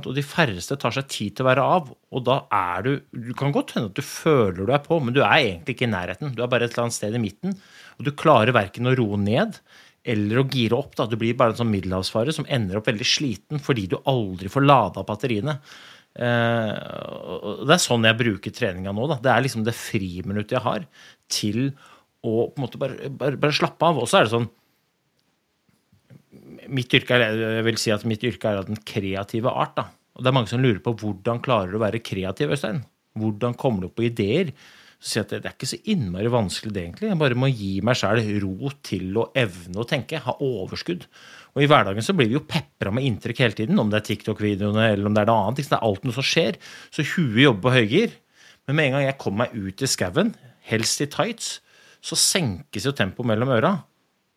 [0.07, 1.91] Og de færreste tar seg tid til å være av.
[2.15, 5.13] Og da er du Du kan godt hende at du føler du er på, men
[5.13, 6.31] du er egentlig ikke i nærheten.
[6.33, 7.53] Du er bare et eller annet sted i midten.
[7.97, 9.59] Og du klarer verken å roe ned
[10.07, 10.95] eller å gire opp.
[10.95, 11.07] da.
[11.09, 14.65] Du blir bare en sånn middelhavsfare som ender opp veldig sliten fordi du aldri får
[14.65, 15.57] lada batteriene.
[16.17, 16.71] Eh,
[17.67, 19.09] det er sånn jeg bruker treninga nå.
[19.11, 19.19] da.
[19.23, 20.87] Det er liksom det friminuttet jeg har
[21.31, 21.61] til
[22.25, 23.99] å på en måte bare, bare, bare slappe av.
[24.01, 24.49] Og så er det sånn
[26.67, 29.75] mitt yrke er, jeg vil si at mitt yrke er av den kreative art.
[29.77, 29.89] da.
[30.17, 32.81] Og det er mange som lurer på hvordan klarer du å være kreativ, Øystein?
[33.17, 34.51] Hvordan kommer du på ideer?
[34.97, 37.09] Så sier jeg at det, er ikke så innmari vanskelig, det egentlig.
[37.11, 40.21] Jeg bare må gi meg sjæl ro til å evne å tenke.
[40.25, 41.05] Ha overskudd.
[41.53, 44.07] Og i hverdagen så blir vi jo pepra med inntrykk hele tiden, om det er
[44.09, 45.61] TikTok-videoene eller om det er noe annet.
[45.61, 46.57] Det er alt noe som skjer.
[46.93, 48.15] Så huet jobber på høygir.
[48.67, 50.33] Men med en gang jeg kommer meg ut i skauen,
[50.67, 51.51] helst i tights,
[52.03, 53.75] så senkes jo tempoet mellom øra.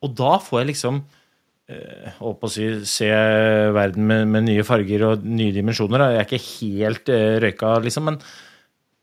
[0.04, 1.00] Og da får jeg liksom
[1.72, 3.11] eh, holdt på å si, se
[3.76, 6.06] verden med, med nye farger og nye dimensjoner.
[6.14, 8.20] Jeg er ikke helt eh, røyka, liksom, men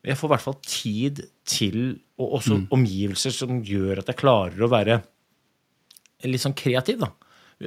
[0.06, 1.80] jeg får i hvert fall tid til
[2.18, 5.02] Og også omgivelser som gjør at jeg klarer å være
[6.26, 7.12] litt sånn kreativ, da.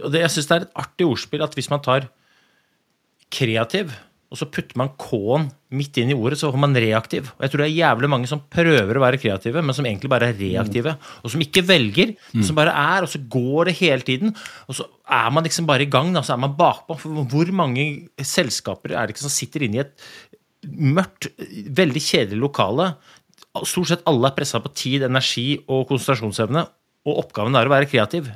[0.03, 2.09] Og det, jeg syns det er et artig ordspill at hvis man tar
[3.31, 3.93] kreativ,
[4.31, 7.33] og så putter man K-en midt inn i ordet, så får man reaktiv.
[7.35, 10.11] Og jeg tror det er jævlig mange som prøver å være kreative, men som egentlig
[10.11, 10.93] bare er reaktive.
[11.23, 12.13] Og som ikke velger,
[12.47, 14.35] som bare er, og så går det hele tiden.
[14.71, 16.95] Og så er man liksom bare i gang, da, så er man bakpå.
[17.03, 17.87] For hvor mange
[18.23, 20.07] selskaper er det ikke som sitter inne i et
[20.67, 21.31] mørkt,
[21.81, 22.93] veldig kjedelig lokale?
[23.67, 26.67] Stort sett alle er pressa på tid, energi og konsentrasjonsevne,
[27.09, 28.29] og oppgaven er å være kreativ.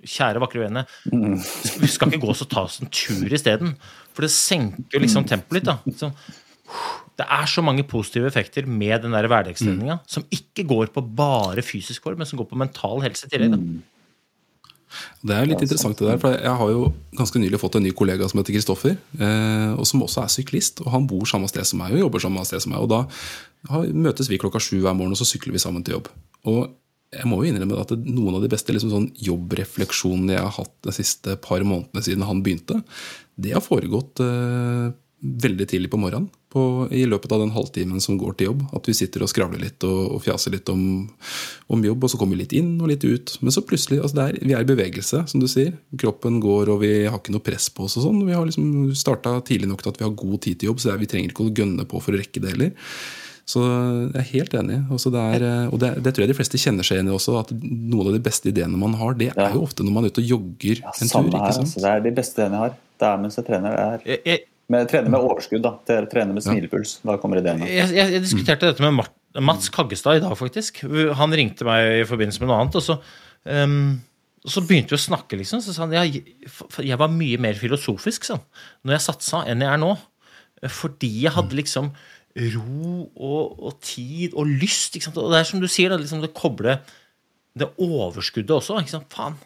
[0.00, 0.86] Kjære, vakre vene.
[1.04, 3.74] Vi skal ikke gå og ta oss en tur isteden.
[4.16, 5.68] For det senker liksom tempoet litt.
[5.68, 5.76] da.
[7.20, 12.06] Det er så mange positive effekter med den hverdagstreninga som ikke går på bare fysisk
[12.06, 13.52] form, men som går på mental helse i tillegg.
[13.52, 13.58] da.
[15.22, 17.92] Det er litt interessant det der, for Jeg har jo ganske nylig fått en ny
[17.96, 20.82] kollega som heter Kristoffer, eh, og som også er syklist.
[20.84, 22.82] og Han bor samme sted som meg og jobber samme sted som meg.
[22.82, 26.10] og Da møtes vi klokka sju hver morgen, og så sykler vi sammen til jobb.
[26.50, 26.70] Og
[27.10, 30.74] jeg må jo innrømme at Noen av de beste liksom sånn jobbrefleksjonene jeg har hatt
[30.86, 32.82] de siste par månedene siden han begynte,
[33.40, 34.90] det har foregått eh,
[35.20, 36.28] veldig tidlig på morgenen.
[36.50, 38.62] På, I løpet av den halvtimen som går til jobb.
[38.74, 40.82] At vi sitter og skravler litt og, og fjaser litt om,
[41.70, 43.36] om jobb, og så kommer vi litt inn og litt ut.
[43.44, 45.76] Men så plutselig, altså det er, vi er i bevegelse, som du sier.
[46.00, 47.98] Kroppen går, og vi har ikke noe press på oss.
[48.00, 48.20] og sånn.
[48.26, 50.90] Vi har liksom starta tidlig nok til at vi har god tid til jobb, så
[50.90, 52.74] det er, vi trenger ikke å gønne på for å rekke det heller.
[53.50, 54.76] Så jeg er helt enig.
[54.94, 55.44] Altså det er,
[55.74, 57.32] og det, det tror jeg de fleste kjenner seg igjen i også.
[57.40, 60.12] At noen av de beste ideene man har, det er jo ofte når man er
[60.14, 61.30] ute og jogger Ja, en tur.
[61.34, 61.82] her, altså.
[61.82, 62.76] Det er de beste ideene jeg har.
[63.00, 63.74] Det er mens jeg trener.
[63.74, 66.02] Det er Jeg, jeg, men trene med overskudd, da.
[66.10, 67.00] Trene med smilepuls.
[67.06, 67.66] Da kommer ideene.
[67.68, 70.84] jeg, jeg, jeg diskuterte dette med Mart, Mats Kaggestad i dag, faktisk.
[71.18, 72.78] Han ringte meg i forbindelse med noe annet.
[72.80, 73.00] Og så,
[73.48, 73.98] Um
[74.48, 75.60] så begynte vi å snakke, liksom.
[75.60, 76.22] Så sa han jeg,
[76.80, 78.40] jeg var mye mer filosofisk sånn,
[78.86, 79.90] når jeg satsa, enn jeg er nå.
[80.80, 81.90] Fordi jeg hadde liksom
[82.54, 84.96] ro og, og tid og lyst.
[85.12, 86.78] Og det er som du sier, det, liksom det koble
[87.58, 88.80] det overskuddet også.
[89.12, 89.36] Faen.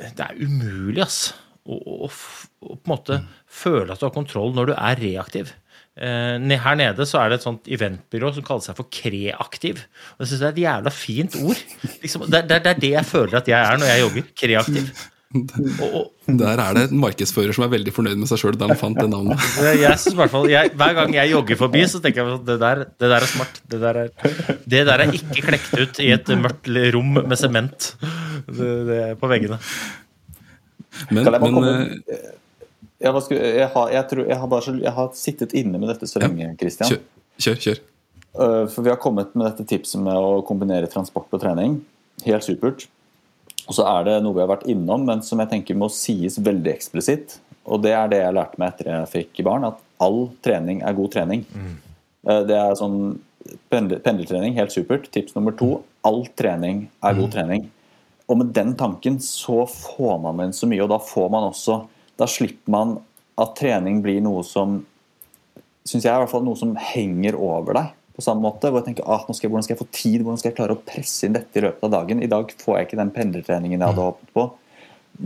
[0.00, 1.34] Det er umulig, ass.
[1.64, 5.54] Å, å på en måte føle at du har kontroll når du er reaktiv.
[5.94, 9.84] Eh, her nede så er det et sånt eventbyrå som kaller seg for Kreaktiv.
[10.16, 11.64] Og jeg synes Det er et jævla fint ord.
[12.02, 14.30] Liksom, det, det, det er det jeg føler at jeg er når jeg jogger.
[14.42, 14.94] Kreaktiv.
[15.34, 18.68] Og, og, Der er det en markedsfører som er veldig fornøyd med seg sjøl da
[18.70, 19.40] han fant det navnet.
[19.64, 22.46] jeg, synes i hvert fall, jeg, Hver gang jeg jogger forbi, så tenker jeg at
[22.46, 23.58] det der, det der er smart.
[23.66, 24.30] Det der er,
[24.62, 27.94] det der er ikke klekt ut i et mørkt rom med sement
[28.46, 29.58] på veggene.
[31.10, 32.30] Men, jeg men eh,
[33.04, 35.88] jeg, skulle- jeg, har, jeg, tror, jeg, har bare så, jeg har sittet inne med
[35.92, 36.28] dette så Ja.
[36.28, 36.88] lenge, Christian.
[36.90, 37.02] kjør,
[37.38, 37.58] kjør.
[37.64, 37.80] kjør.
[38.34, 41.80] Uh, For vi har kommet med dette tipset med å kombinere transport og trening.
[42.24, 42.86] Helt supert.
[43.68, 46.36] Og så er det noe vi har vært innom, men som jeg tenker må sies
[46.38, 47.38] veldig eksplisitt.
[47.64, 50.92] Og det er det jeg lærte meg etter jeg fikk barn, at all trening er
[50.98, 51.46] god trening.
[52.26, 53.18] Uh, Det er sånn
[53.70, 55.10] pendel, pendeltrening, helt supert.
[55.12, 57.70] Tips nummer to, all trening er god trening.
[58.30, 61.82] Og med den tanken så får man inn så mye, og da får man også
[62.14, 62.98] Da slipper man
[63.40, 64.78] at trening blir noe som
[65.84, 68.70] synes jeg i hvert fall noe som henger over deg på samme måte.
[68.70, 70.76] Hvor jeg tenker ah, skal jeg, hvordan skal jeg få tid, hvordan skal jeg klare
[70.76, 72.22] å presse inn dette i løpet av dagen.
[72.22, 74.46] I dag får jeg ikke den pendlertreningen jeg hadde håpet på.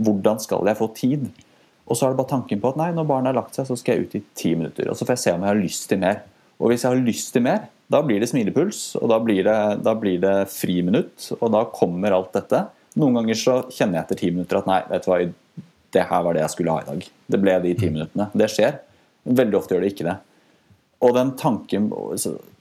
[0.07, 1.29] Hvordan skal jeg få tid?
[1.89, 3.77] Og så er det bare tanken på at nei, når barnet har lagt seg, så
[3.79, 4.89] skal jeg ut i ti minutter.
[4.89, 6.19] Og så får jeg se om jeg har lyst til mer.
[6.59, 9.59] Og hvis jeg har lyst til mer, da blir det smilepuls, og da blir det,
[9.85, 12.65] da blir det friminutt, og da kommer alt dette.
[12.97, 15.19] Noen ganger så kjenner jeg etter ti minutter at nei, vet du hva,
[15.93, 17.05] det her var det jeg skulle ha i dag.
[17.29, 18.29] Det ble de ti minuttene.
[18.37, 18.79] Det skjer.
[19.29, 20.17] Veldig ofte gjør det ikke det.
[21.05, 21.87] Og den tanken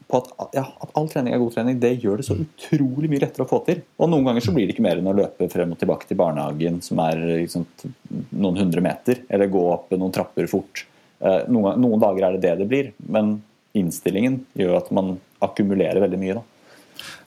[0.08, 3.20] på at, ja, at all trening er god trening, det gjør det så utrolig mye
[3.20, 3.82] lettere å få til.
[4.00, 6.16] Og noen ganger så blir det ikke mer enn å løpe frem og tilbake til
[6.20, 7.66] barnehagen, som er liksom,
[8.32, 10.86] noen hundre meter, eller gå opp noen trapper fort.
[11.20, 13.34] Eh, Noen, noen dager er det det det blir, men
[13.76, 16.38] innstillingen gjør at man akkumulerer veldig mye.
[16.38, 16.46] da.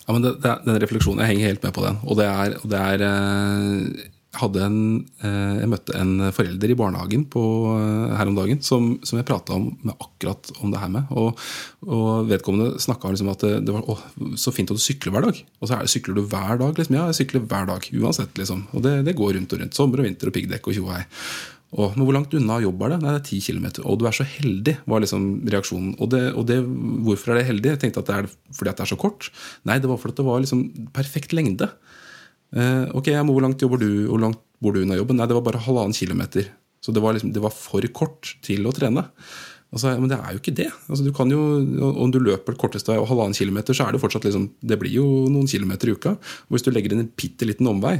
[0.07, 2.01] Ja, men det, det, den refleksjonen, Jeg henger helt med på den.
[2.07, 4.09] Og det er, og det er eh,
[4.63, 4.77] en,
[5.21, 7.43] eh, jeg møtte en forelder i barnehagen på,
[7.75, 11.11] eh, her om dagen som, som jeg prata om med akkurat om det her med.
[11.11, 11.37] Og,
[11.85, 13.97] og vedkommende snakka liksom at det, det var å,
[14.39, 15.41] så fint at du sykler hver dag.
[15.59, 16.77] Og så er sykler du hver dag?
[16.77, 16.97] Liksom.
[16.97, 17.89] Ja, jeg sykler hver dag.
[17.93, 18.67] Uansett, liksom.
[18.73, 19.77] Og det, det går rundt og rundt.
[19.77, 20.89] Sommer og vinter og piggdekk og tjo
[21.71, 22.97] og men hvor langt unna jobb er det?
[22.99, 23.85] Nei, det er ti kilometer.
[23.87, 25.93] Og du er så heldig, var liksom reaksjonen.
[26.03, 26.57] Og, det, og det,
[27.07, 27.69] hvorfor er det heldig?
[27.71, 29.29] Jeg tenkte at det er fordi det er så kort.
[29.69, 30.65] Nei, det var fordi det var liksom
[30.95, 31.69] perfekt lengde.
[32.51, 35.21] Eh, ok, men hvor langt jobber du, hvor langt bor du unna jobben?
[35.21, 36.51] Nei, det var bare halvannen kilometer.
[36.83, 39.05] Så det var, liksom, det var for kort til å trene.
[39.71, 40.67] Altså, men det er jo ikke det.
[40.91, 41.39] Altså, du kan jo,
[41.87, 44.91] om du løper korteste vei og halvannen kilometer, så er det fortsatt liksom, det blir
[44.97, 46.17] jo noen kilometer i uka.
[46.49, 47.95] Og hvis du legger inn en bitte liten omvei,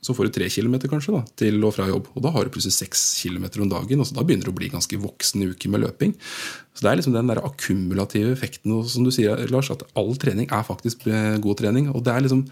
[0.00, 2.06] så får du tre kilometer kanskje da, til og fra jobb.
[2.16, 4.00] Og da har du plutselig seks kilometer om dagen.
[4.00, 6.14] og så Da begynner du å bli ganske voksne uker med løping.
[6.72, 10.16] Så Det er liksom den der akkumulative effekten og som du sier, Lars, at all
[10.16, 11.90] trening er faktisk eh, god trening.
[11.92, 12.48] og det er liksom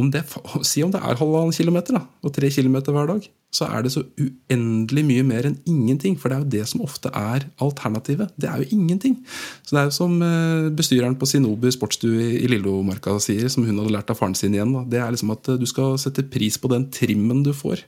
[0.00, 0.22] om det,
[0.64, 3.30] Si om det er halvannen kilometer da, og tre kilometer hver dag.
[3.52, 6.14] så er det så uendelig mye mer enn ingenting.
[6.16, 8.30] For det er jo det som ofte er alternativet.
[8.40, 9.18] Det er jo ingenting.
[9.60, 13.76] Så det er jo som eh, bestyreren på Sinobu sportsstue i Lillomarka sier, som hun
[13.82, 14.72] hadde lært av faren sin igjen.
[14.72, 14.86] Da.
[14.94, 17.84] Det er liksom at eh, du skal sette pris på den trimmen du får.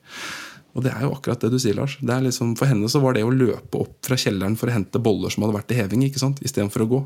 [0.74, 1.96] Og det er jo akkurat det du sier, Lars.
[2.02, 5.00] Det liksom, for henne så var det å løpe opp fra kjelleren for å hente
[5.00, 6.44] boller som hadde vært i heving, ikke sant?
[6.44, 7.04] istedenfor å gå.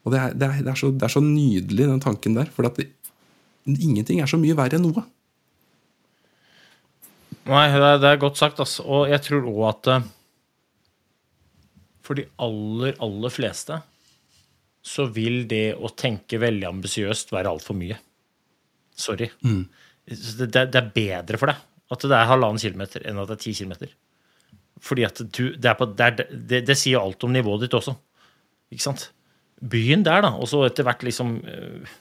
[0.00, 2.48] Og det er, det, er, det, er så, det er, så, nydelig, den tanken der.
[2.54, 2.80] For at
[3.78, 5.04] ingenting er så mye verre enn noe.
[7.50, 8.60] Nei, det er, godt sagt.
[8.62, 8.84] Altså.
[8.86, 10.08] Og jeg tror òg at eh,
[12.06, 13.80] for de aller, aller fleste
[14.80, 17.98] så vil det å tenke veldig ambisiøst være altfor mye.
[18.96, 19.28] Sorry.
[19.44, 19.64] Mm.
[20.06, 23.42] Det, det, er bedre for deg at det er halvannen kilometer enn at det er
[23.44, 23.92] ti kilometer.
[24.80, 27.94] Fordi at du, det, på, det, det, det, sier alt om nivået ditt også.
[28.72, 29.10] Ikke sant?
[29.60, 30.32] Byen der, da.
[30.40, 31.96] Og så etter hvert liksom øh,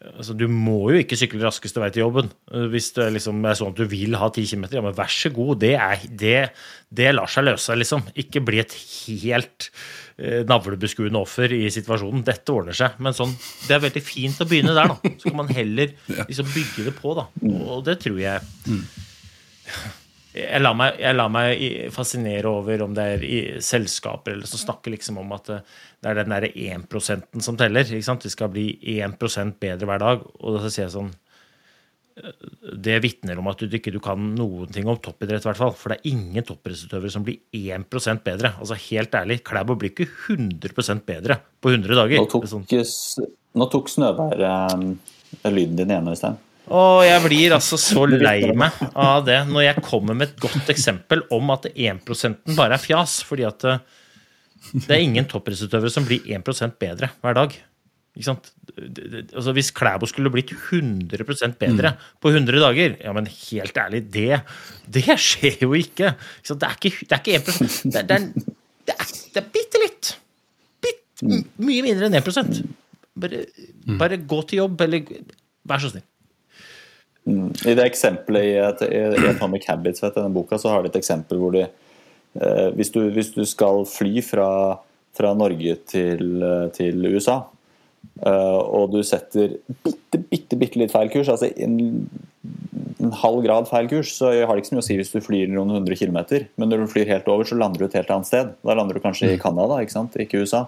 [0.00, 3.58] altså, Du må jo ikke sykle raskeste vei til jobben øh, hvis det liksom er
[3.58, 4.66] sånn at du vil ha 10 km.
[4.72, 5.60] Ja, men vær så god.
[5.62, 6.38] Det, er, det,
[6.88, 8.06] det lar seg løse, liksom.
[8.20, 9.70] Ikke bli et helt
[10.16, 12.24] eh, navlebeskuende offer i situasjonen.
[12.26, 12.98] Dette ordner seg.
[13.02, 13.36] Men sånn,
[13.68, 15.14] det er veldig fint å begynne der, da.
[15.20, 15.94] Så kan man heller
[16.28, 17.28] liksom bygge det på, da.
[17.60, 18.84] Og det tror jeg mm
[20.30, 24.60] jeg lar, meg, jeg lar meg fascinere over om det er i selskaper eller som
[24.62, 25.64] snakker liksom om at eh,
[26.00, 27.88] det er den derre 1 som teller.
[27.90, 28.68] Vi skal bli
[29.00, 30.22] 1% bedre hver dag.
[30.38, 32.46] Og da sier jeg sånn eh,
[32.86, 35.74] Det vitner om at du ikke du kan noen ting om toppidrett, i hvert fall.
[35.74, 38.52] For det er ingen toppidrettsutøvere som blir 1% bedre.
[38.62, 42.22] Altså Helt ærlig, Klæbo blir ikke 100% bedre på 100 dager.
[42.22, 42.68] Nå tok, sånn.
[43.58, 46.38] nå tok Snøberg eh, lyden din igjen, Øystein.
[46.70, 50.70] Og jeg blir altså så lei meg av det når jeg kommer med et godt
[50.70, 53.20] eksempel om at 1% bare er fjas.
[53.26, 53.80] Fordi at eh,
[54.76, 57.58] det er ingen toppidrettsutøvere som blir 1% bedre hver dag.
[58.20, 64.40] Altså Hvis Klæbo skulle blitt 100% bedre på 100 dager Ja, men helt ærlig, det,
[64.90, 66.14] det skjer jo ikke.
[66.46, 67.46] Det er ikke, det er ikke 1
[67.94, 68.26] Det er, det er,
[68.90, 70.12] det er, det er bitte litt.
[70.82, 71.24] Bitt,
[71.62, 72.62] mye mindre enn 1%
[73.20, 73.44] bare,
[74.00, 75.06] bare gå til jobb, eller
[75.68, 76.06] vær så snill.
[77.28, 77.50] Mm.
[77.68, 81.00] I det eksempelet i, et, i Atomic Habits, vet, denne boka, så har de et
[81.00, 84.50] eksempel hvor de eh, hvis, du, hvis, du, skal fly fra,
[85.16, 86.42] fra Norge til,
[86.76, 87.42] til USA,
[88.24, 91.76] eh, og du setter bitte, bitte, bitte litt feil kurs, altså en,
[92.96, 95.20] en, halv grad feil kurs, så har det ikke så mye å si hvis du
[95.24, 96.48] flyr noen hundre kilometer.
[96.60, 98.52] Men når du flyr helt over, så lander du et helt annet sted.
[98.64, 99.42] Da lander du kanskje i mm.
[99.44, 100.18] Canada, ikke sant?
[100.20, 100.66] ikke USA.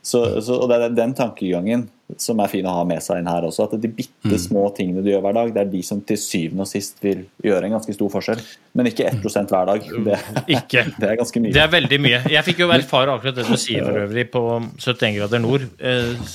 [0.00, 1.90] Så, så, og Det er den tankegangen
[2.20, 3.68] som er fin å ha med seg inn her også.
[3.68, 4.40] At de bitte mm.
[4.42, 7.22] små tingene du gjør hver dag, det er de som til syvende og sist vil
[7.44, 8.42] gjøre en ganske stor forskjell.
[8.78, 9.86] Men ikke 1 hver dag.
[10.08, 10.18] Det,
[10.56, 10.84] ikke.
[11.00, 11.54] det er ganske mye.
[11.56, 12.22] Det er veldig mye.
[12.34, 14.44] Jeg fikk jo erfare akkurat det du sier for øvrig på
[14.80, 15.68] 71 grader nord.
[15.78, 16.34] Eh,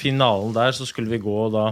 [0.00, 1.66] finalen der så skulle vi gå, og da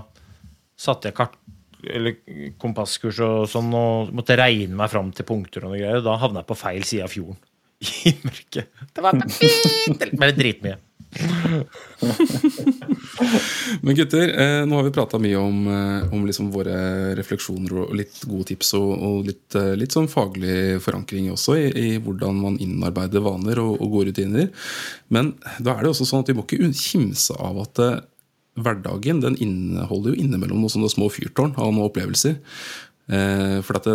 [0.79, 1.39] satte jeg kart
[1.83, 2.15] eller
[2.63, 6.05] kompasskurs og sånn, og måtte regne meg fram til punkter og noe greier.
[6.05, 7.41] Da havna jeg på feil side av fjorden.
[8.09, 8.71] I mørket.
[8.95, 10.79] Det var litt dritmye.
[13.85, 17.95] Men gutter, eh, nå har vi prata mye om, eh, om liksom våre refleksjoner og
[17.99, 22.35] litt gode tips og, og litt, eh, litt, sånn faglig forankring også i, i hvordan
[22.41, 24.47] man innarbeider vaner og, og, gode rutiner.
[25.13, 25.25] Men
[25.61, 28.01] da er det også sånn at vi må ikke kimse av at eh,
[28.63, 32.35] hverdagen den inneholder jo innimellom noen sånne små fyrtårn av noen opplevelser.
[33.13, 33.95] Eh, for det,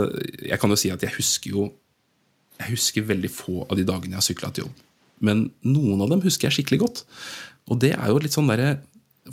[0.51, 1.63] jeg kan jo si at jeg husker jo
[2.57, 4.77] jeg husker veldig få av de dagene jeg har sykla til jobb.
[5.23, 7.03] Men noen av dem husker jeg skikkelig godt.
[7.71, 8.79] Og det er jo litt sånn der,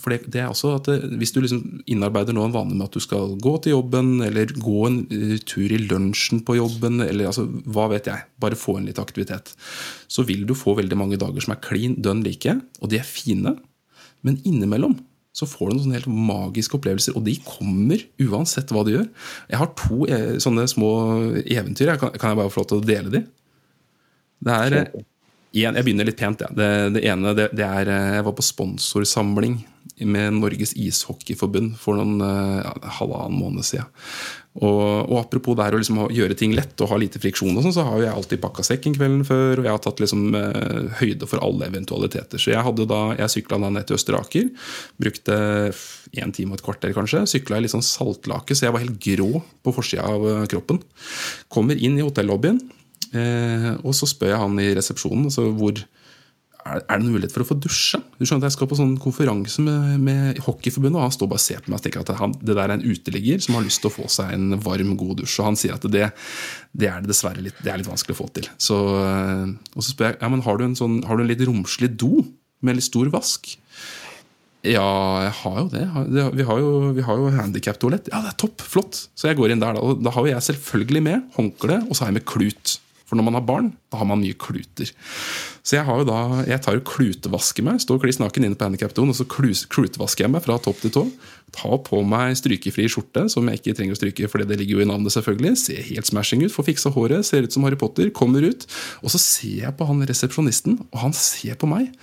[0.01, 1.61] for det, det, er også at det, Hvis du liksom
[1.91, 5.37] innarbeider nå en vane med at du skal gå til jobben, eller gå en uh,
[5.47, 9.55] tur i lunsjen på jobben, eller altså, hva vet jeg, bare få en litt aktivitet,
[10.11, 13.09] så vil du få veldig mange dager som er klin dønn like, og de er
[13.09, 13.57] fine.
[14.25, 14.99] Men innimellom
[15.35, 19.09] så får du noen helt magiske opplevelser, og de kommer uansett hva du gjør.
[19.51, 20.91] Jeg har to eh, sånne små
[21.43, 21.91] eventyr.
[21.99, 23.23] Kan jeg bare få lov til å dele de?
[24.45, 24.77] Det er
[25.63, 26.43] en, Jeg begynner litt pent.
[26.43, 26.51] Ja.
[26.51, 29.61] Det, det ene det, det, er eh, Jeg var på sponsorsamling
[30.03, 33.87] med Norges ishockeyforbund for noen ja, halvannen måned siden.
[34.55, 37.75] Og, og, apropos det å liksom gjøre ting lett og ha lite friksjon, og sånn,
[37.75, 39.59] så har jo jeg alltid pakka sekken kvelden før.
[39.59, 42.39] Og jeg har tatt liksom, eh, høyde for alle eventualiteter.
[42.39, 44.53] Så jeg hadde da, jeg sykla ned til Østeraker.
[45.03, 45.41] Brukte
[46.15, 47.25] én time og et kvarter, kanskje.
[47.35, 50.79] Sykla i litt sånn saltlake, så jeg var helt grå på forsida av eh, kroppen.
[51.51, 52.63] Kommer inn i hotellobbyen.
[53.15, 55.79] Eh, og så spør jeg han i resepsjonen altså, hvor
[56.65, 57.99] er, det noen mulighet for å få dusje.
[58.17, 61.43] Du skjønner at Jeg skal på sånn konferanse med, med Hockeyforbundet, og han står bare
[61.43, 63.67] og ser på meg og tenker at han, det der er en uteligger som har
[63.67, 65.35] lyst til å få seg en varm, god dusj.
[65.43, 66.09] Og han sier at det,
[66.73, 68.49] det er det dessverre litt, det er litt vanskelig å få til.
[68.57, 71.45] Så, og så spør jeg ja, men har du en, sånn, har du en litt
[71.45, 72.25] romslig do
[72.65, 73.53] med litt stor vask.
[74.65, 74.89] Ja,
[75.27, 75.65] jeg har jo.
[75.69, 78.09] Det- Vi har jo, vi har jo handikap-toalett.
[78.09, 78.63] Ja, det er topp!
[78.65, 79.03] Flott!
[79.13, 79.83] Så jeg går inn der, da.
[79.85, 82.79] Og da har jo jeg selvfølgelig med håndkle, og så har jeg med klut.
[83.15, 84.89] For når man har barn, da har man mye kluter.
[85.63, 88.67] Så jeg har jo da, jeg tar jo klutevasker meg, står kliss naken inne på
[88.67, 91.05] handikap-doen, og så klutevasker jeg meg fra topp til tå.
[91.55, 94.83] Tar på meg strykefri skjorte, som jeg ikke trenger å stryke, fordi det ligger jo
[94.83, 95.55] i navnet, selvfølgelig.
[95.63, 98.67] Ser helt smashing ut, får fiksa håret, ser ut som Harry Potter, kommer ut.
[99.07, 101.95] Og så ser jeg på han resepsjonisten, og han ser på meg.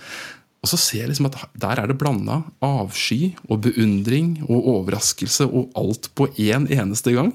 [0.64, 5.50] Og så ser jeg liksom at der er det blanda avsky og beundring og overraskelse
[5.50, 7.34] og alt på én eneste gang.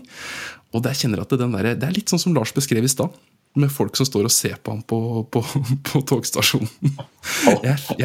[0.73, 2.91] Og der kjenner jeg at den der, Det er litt sånn som Lars beskrev i
[2.91, 3.13] stad.
[3.57, 4.97] Med folk som står og ser på ham på,
[5.33, 5.41] på,
[5.89, 6.69] på togstasjonen.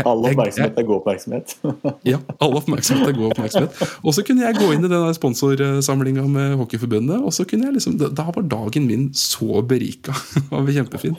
[0.02, 1.52] All oppmerksomhet er god oppmerksomhet.
[2.12, 3.82] ja, all oppmerksomhet er god oppmerksomhet.
[4.00, 7.76] Og så kunne jeg gå inn i den sponsorsamlinga med Hockeyforbundet, og så kunne jeg
[7.78, 10.14] liksom, da- var dagen min så berika.
[10.48, 11.16] Det var kjempefin.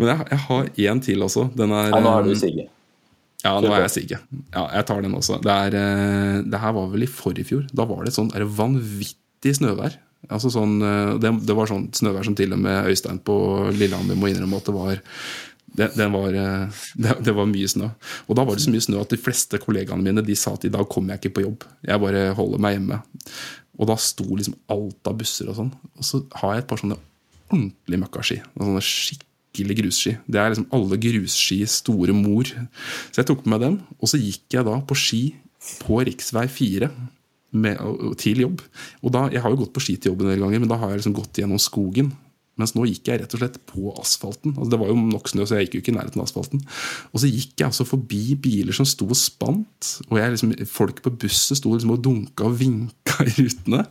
[0.00, 1.48] Men jeg, jeg har én til også.
[1.56, 2.66] Den er, Ja, nå er du eh, Sigge.
[3.44, 4.20] Ja, nå er jeg Sigge.
[4.52, 5.38] Ja, jeg tar den også.
[5.44, 7.66] Det, er, eh, det her var vel i forrige fjor.
[7.76, 9.98] Da var det et sånt er vanvittig snøvær.
[10.30, 13.36] Altså sånn, eh, det, det var sånn snøvær som til og med Øystein på
[13.74, 15.00] Lillehammer må innrømme at det var
[15.70, 16.82] det, det, var, eh,
[17.26, 17.90] det, var mye snø.
[18.28, 20.66] Og da var det så mye snø at de fleste kollegaene mine de sa at
[20.66, 21.66] i dag kommer jeg ikke på jobb.
[21.86, 23.00] Jeg bare holder meg hjemme.
[23.80, 25.74] Og da sto liksom alt av busser og sånn.
[25.96, 26.98] Og så har jeg et par sånne
[27.50, 28.40] ordentlige møkkaski.
[28.58, 30.16] Sånne skikkelig grusski.
[30.26, 32.50] Det er liksom alle grusskis store mor.
[32.50, 35.22] Så jeg tok med meg dem, og så gikk jeg da på ski
[35.80, 36.44] på rv.
[36.50, 36.90] 4
[37.50, 37.80] med,
[38.20, 38.64] til jobb.
[39.02, 40.78] Og da, Jeg har jo gått på ski til jobb en del ganger, men da
[40.80, 42.12] har jeg liksom gått gjennom skogen.
[42.60, 44.52] Mens nå gikk jeg rett og slett på asfalten.
[44.56, 46.62] Altså Det var jo nok snø, så jeg gikk jo ikke i nærheten av asfalten.
[47.14, 49.92] Og så gikk jeg altså forbi biler som sto og spant.
[50.10, 53.84] Og jeg liksom, folk på bussen sto liksom og dunka og vinka i rutene.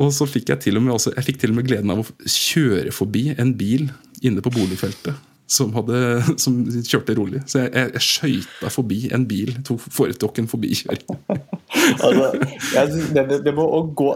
[0.00, 2.02] Og, så fikk jeg til og med også, jeg fikk til og med gleden av
[2.02, 3.88] å kjøre forbi en bil
[4.26, 5.29] inne på boligfeltet.
[5.50, 6.00] Som, hadde,
[6.38, 7.40] som kjørte rolig.
[7.50, 9.56] Så jeg, jeg, jeg skøyta forbi en bil.
[9.66, 11.18] Tok, foretok en forbikjøring.
[12.00, 12.32] Altså,
[13.14, 13.64] det, det, det må
[13.96, 14.08] gå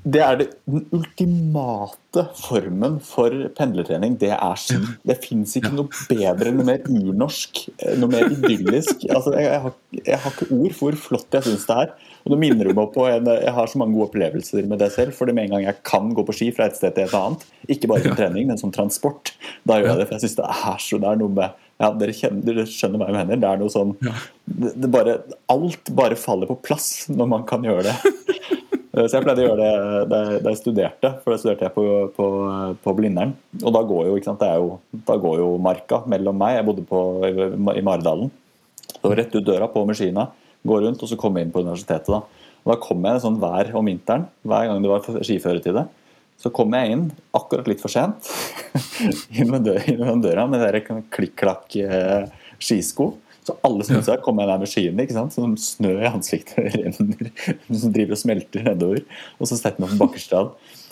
[0.00, 4.14] Det er det, den ultimate formen for pendlertrening.
[4.20, 4.78] Det er ski.
[5.06, 9.04] Det fins ikke noe bedre, noe mer urnorsk, eh, noe mer idyllisk.
[9.12, 11.92] Altså, jeg, jeg, har, jeg har ikke ord for hvor flott jeg syns det er.
[12.24, 15.12] Og det minner meg på en, Jeg har så mange gode opplevelser med det selv.
[15.16, 17.16] For det med en gang jeg kan gå på ski fra et sted til et
[17.16, 19.34] annet, ikke bare som trening, men som transport,
[19.68, 20.08] da gjør jeg det.
[20.08, 23.00] For jeg syns det er så det er noe med ja, dere, kjenner, dere skjønner
[23.00, 23.40] hva jeg mener.
[23.40, 25.20] Det er noe sånn det, det bare,
[25.52, 28.56] Alt bare faller på plass når man kan gjøre det.
[29.00, 29.68] Eh, Så jeg pleide å gjøre
[30.10, 31.84] det da jeg, studerte, for da studerte jeg på,
[32.16, 32.26] på,
[32.84, 33.34] på Blindern.
[33.62, 34.68] Og da går jo, jo,
[35.08, 36.58] da går jo marka mellom meg.
[36.58, 38.32] Jeg bodde på, i, Maridalen.
[39.00, 40.26] Så rett ut døra på med skiene,
[40.66, 42.10] gå rundt og så komme inn på universitetet.
[42.10, 42.20] Da
[42.60, 45.80] Og da kom jeg sånn hver om vinteren, hver gang det var skiføretid.
[46.40, 48.28] Så kom jeg inn akkurat litt for sent
[49.38, 50.80] inn med døra, med døra
[51.12, 52.28] klikk-klakk eh,
[52.60, 53.12] skisko.
[53.50, 55.34] Så alle som jeg kommer der med skiene, ikke sant?
[55.34, 57.30] som snø i ansiktet renner,
[57.66, 59.02] som driver og smelter nedover.
[59.40, 60.44] Og så setter man på bakerste.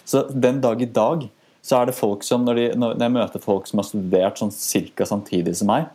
[0.09, 1.29] Så den dag i dag
[1.63, 4.55] så er det folk som, når, de, når jeg møter folk som har studert sånn
[4.55, 5.87] cirka samtidig som meg,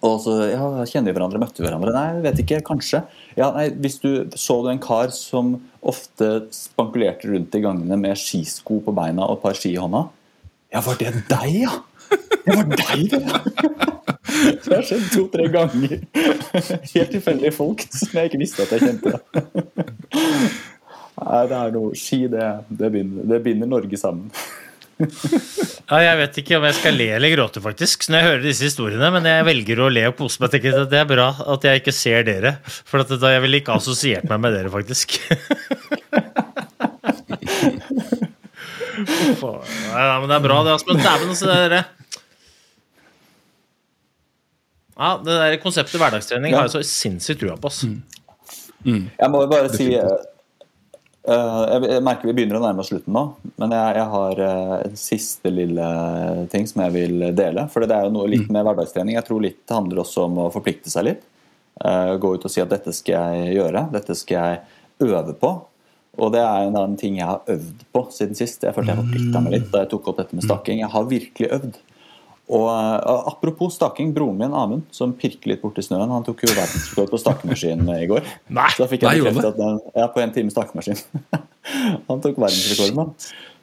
[0.00, 1.92] og så ja, kjenner vi hverandre, møtte vi hverandre?
[1.92, 3.02] Nei, vet ikke, kanskje.
[3.36, 8.16] Ja, nei, hvis du Så du en kar som ofte spankulerte rundt i gangene med
[8.16, 10.06] skisko på beina og et par ski i hånda?
[10.72, 11.76] Ja, var det deg, ja?
[12.46, 13.99] Det var deg, det!
[14.64, 16.00] Det har skjedd to-tre ganger.
[16.94, 19.16] Helt tilfeldige folk som jeg ikke visste at jeg kjente.
[21.20, 24.30] Nei, det er noe Ski, det, det, binder, det binder Norge sammen.
[25.00, 28.66] Ja, jeg vet ikke om jeg skal le eller gråte, faktisk, når jeg hører disse
[28.68, 30.52] historiene, men jeg velger å le og kose meg.
[30.52, 33.76] Tenker at Det er bra at jeg ikke ser dere, for da jeg ville ikke
[33.80, 35.16] assosiert meg med dere, faktisk.
[39.00, 40.76] Nei, men det er bra, det.
[40.76, 41.00] Aspen.
[41.00, 41.88] Dæven, altså, det der
[45.00, 47.72] ja, Det der konseptet hverdagstrening har jeg så sinnssykt trua på.
[48.84, 49.06] Mm.
[49.16, 50.10] Jeg må bare si eh,
[51.24, 53.24] eh, jeg, jeg merker vi begynner å nærme oss slutten nå,
[53.60, 55.88] men jeg, jeg har uh, en siste lille
[56.52, 57.64] ting som jeg vil dele.
[57.72, 59.16] For det er jo noe litt med hverdagstrening.
[59.16, 61.26] Jeg tror litt det handler også om å forplikte seg litt.
[61.80, 65.54] Uh, gå ut og si at dette skal jeg gjøre, dette skal jeg øve på.
[66.20, 68.64] Og det er en annen ting jeg har øvd på siden sist.
[68.66, 70.82] Jeg følte jeg forplikta meg litt da jeg tok opp dette med stakking.
[70.82, 71.78] Jeg har virkelig øvd.
[72.50, 76.50] Og uh, Apropos staking, broren min Amund, som pirker litt borti snøen, han tok jo
[76.50, 78.26] verdensrekord på stakemaskin i går.
[78.58, 80.98] Nei, Så da fikk jeg bekreftet at den, ja, på en time stakemaskin.
[82.10, 83.14] han tok verdensrekorden, han.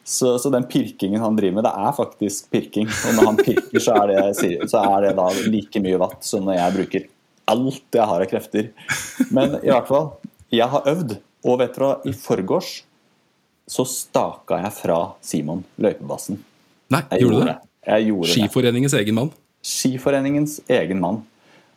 [0.08, 2.88] Så, så den pirkingen han driver med, det er faktisk pirking.
[2.88, 6.48] Og når han pirker, så er det, så er det da like mye watt som
[6.48, 7.08] når jeg bruker
[7.52, 8.70] alt jeg har av krefter.
[9.36, 10.14] Men i hvert fall,
[10.54, 11.18] jeg har øvd.
[11.48, 12.72] Og vet dere i forgårs
[13.68, 16.40] så staka jeg fra Simon, løypebassen.
[16.94, 17.58] Nei, Jeg gjorde du det?
[18.08, 18.34] Gjorde det.
[18.36, 19.30] Skiforeningens egen mann.
[19.64, 21.22] Skiforeningens egen mann.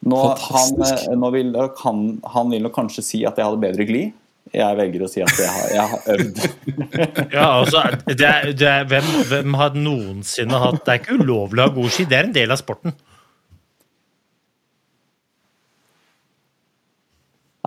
[0.02, 1.08] Nå, han, Fantastisk.
[1.12, 1.50] eh, nå vil,
[1.84, 2.00] han,
[2.34, 4.12] han vil nok kanskje si at jeg hadde bedre glid.
[4.52, 6.38] Jeg velger å si at jeg har, jeg har øvd.
[7.36, 11.62] Ja, altså, det er, det er, hvem, hvem har noensinne hatt Det er ikke ulovlig
[11.62, 12.96] å ha god ski, det er en del av sporten.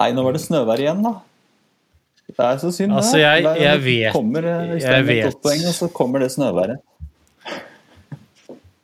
[0.01, 1.13] Nei, nå var det snøvær igjen, da.
[2.33, 2.95] Det er så synd.
[2.97, 5.35] Altså, jeg- jeg vet- kommer, eh, jeg vet.
[5.43, 6.81] poeng, og så kommer det snøværet.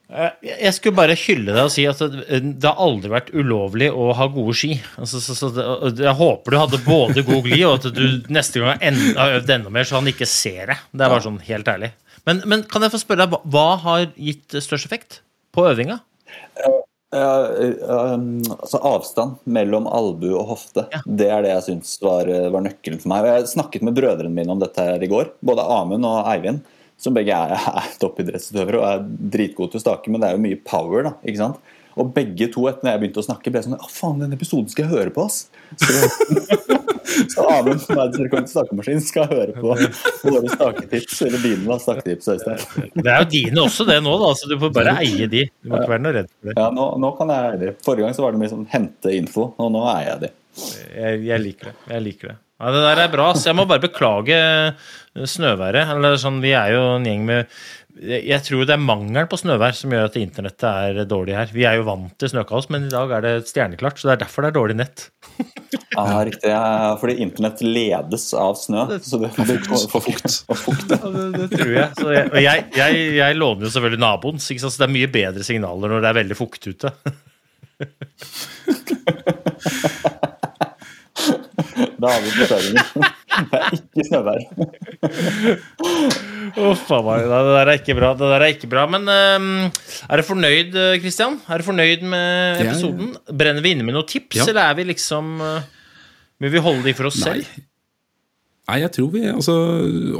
[0.09, 0.31] Eh,
[0.63, 4.25] Jeg skulle bare hylle deg og si at det, har aldri vært ulovlig å ha
[4.33, 4.71] gode ski.
[4.97, 5.51] Altså, så, så
[5.93, 8.81] jeg håper du hadde både god glid, og at du neste gang
[9.19, 10.79] har øvd enda mer, så han ikke ser det.
[10.91, 11.91] Det er bare sånn helt ærlig.
[12.27, 15.21] Men, men kan jeg få spørre deg, hva- har gitt størst effekt
[15.55, 15.99] på øvinga?
[16.59, 16.81] Uh,
[17.15, 20.83] uh, um, altså avstand mellom albu og hofte.
[20.93, 20.99] Ja.
[21.05, 23.29] Det er det jeg syns var, var nøkkelen for meg.
[23.29, 25.31] Jeg snakket med brødrene mine om dette her i går.
[25.45, 26.61] Både Amund og Eivind,
[26.99, 29.03] som begge er, er toppidrettsutøvere og er
[29.35, 31.17] dritgode til å stake, men det er jo mye power, da.
[31.23, 31.75] ikke sant?
[31.99, 34.69] Og begge to, etter når jeg begynte å snakke, ble sånn Å, faen, den episoden
[34.71, 35.49] skal jeg høre på, ass!
[35.81, 36.67] Så,
[37.33, 42.91] så Amund, er i stakemaskin, skal høre på våre staketips, eller dine da, staketips, Øystein.
[42.93, 45.47] Det er jo dine også, det nå, da, så du får bare eie de.
[45.59, 46.55] Du må ikke være noe redd for det.
[46.61, 47.73] Ja, nå, nå kan jeg eie de.
[47.83, 50.31] Forrige gang så var det mye sånn hente info, og nå eier jeg de.
[50.95, 51.75] Jeg, jeg liker det.
[51.95, 52.37] Jeg liker det.
[52.59, 53.27] Ja, det der er bra.
[53.39, 55.93] Så jeg må bare beklage eh, snøværet.
[55.95, 57.59] Eller sånn, vi er jo en gjeng med
[57.99, 61.49] jeg tror det er mangelen på snøvær som gjør at internettet er dårlig her.
[61.51, 64.21] Vi er jo vant til snøkaos, men i dag er det stjerneklart, så det er
[64.21, 65.09] derfor det er dårlig nett.
[65.99, 66.47] Ja, riktig.
[66.47, 68.85] Ja, fordi internett ledes av snø.
[69.03, 69.43] Så det, For
[69.99, 70.37] fukt.
[70.47, 70.93] og fukt.
[70.93, 71.87] Ja, det, det tror jeg.
[71.97, 75.43] Så jeg og jeg, jeg, jeg låner jo selvfølgelig naboens, så det er mye bedre
[75.43, 76.93] signaler når det er veldig fukt ute.
[81.99, 83.07] Da har vi forklaringen.
[83.49, 84.39] Det er ikke snøvær.
[86.69, 87.23] Uff a meg.
[87.29, 88.09] Det der er ikke bra.
[88.17, 88.85] Det der er ikke bra.
[88.89, 89.49] Men øhm,
[90.09, 91.37] er du fornøyd, Kristian?
[91.49, 93.13] Er du fornøyd med episoden?
[93.29, 94.47] Brenner vi inne med noen tips, Ja.
[94.51, 95.61] eller er vi liksom øh,
[96.39, 97.39] Vil vi holde de for oss Nei.
[97.41, 97.65] selv?
[98.69, 99.53] Nei, jeg tror vi, altså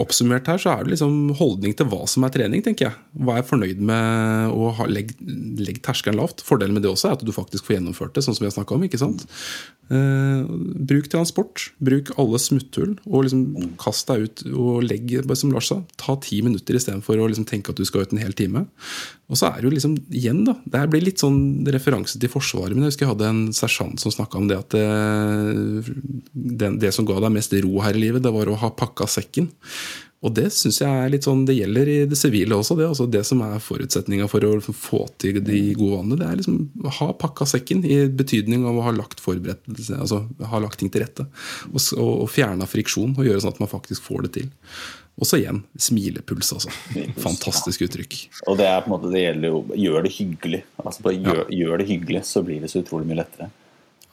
[0.02, 2.97] Oppsummert her så er det liksom holdning til hva som er trening, tenker jeg.
[3.22, 5.14] Hva er fornøyd med å ha, legg,
[5.60, 6.41] legg terskelen lavt.
[6.45, 8.56] Fordelen med det også er at du faktisk får gjennomført det, sånn som vi har
[8.56, 8.88] snakka om.
[8.88, 9.28] ikke sant?
[9.89, 10.50] Eh,
[10.89, 11.70] bruk transport.
[11.84, 12.95] Bruk alle smutthull.
[13.10, 13.45] Og liksom
[13.82, 17.74] kast deg ut og legg, som Lars sa, ta ti minutter istedenfor å liksom tenke
[17.74, 18.66] at du skal ut en hel time.
[19.30, 22.32] Og så er det jo liksom, igjen da, det her blir litt sånn referanse til
[22.34, 24.86] Forsvaret, men jeg husker jeg hadde en sersjant som snakka om det at det,
[26.34, 29.10] det, det som ga deg mest ro her i livet, det var å ha pakka
[29.12, 29.50] sekken.
[30.20, 32.76] Og det syns jeg er litt sånn, det gjelder i det sivile også.
[32.76, 36.40] Det altså det som er forutsetninga for å få til de gode vanene, det er
[36.42, 40.82] liksom å ha pakka sekken i betydning av å ha lagt forberedelse, altså ha lagt
[40.82, 41.28] ting til rette.
[41.72, 44.52] Og, og, og fjerna friksjon, og gjøre sånn at man faktisk får det til.
[45.20, 46.72] Og så igjen smilepuls, altså.
[47.20, 48.20] Fantastisk uttrykk.
[48.52, 50.62] Og det er på en måte, det gjelder jo gjør det hyggelig.
[50.84, 53.50] Altså bare gjør, gjør det hyggelig, så blir det så utrolig mye lettere.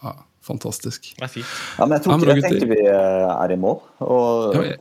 [0.02, 0.16] Ja,
[0.46, 1.10] fantastisk.
[1.18, 1.54] Det er fint.
[1.78, 3.80] Ja, men jeg, tror Ja, men ikke, jeg tenker vi eh, er i mål.
[4.06, 4.78] Og, Ja, jeg,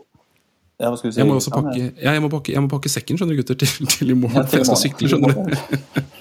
[0.85, 1.13] ja, si?
[1.19, 3.35] jeg må også Ja, pakke, men- ja, jeg må pakke, jeg må pakke sekken skjønner
[3.37, 4.45] du gutter, til, til i morgen.
[4.49, 6.11] For jeg skal sykle, skjønner du.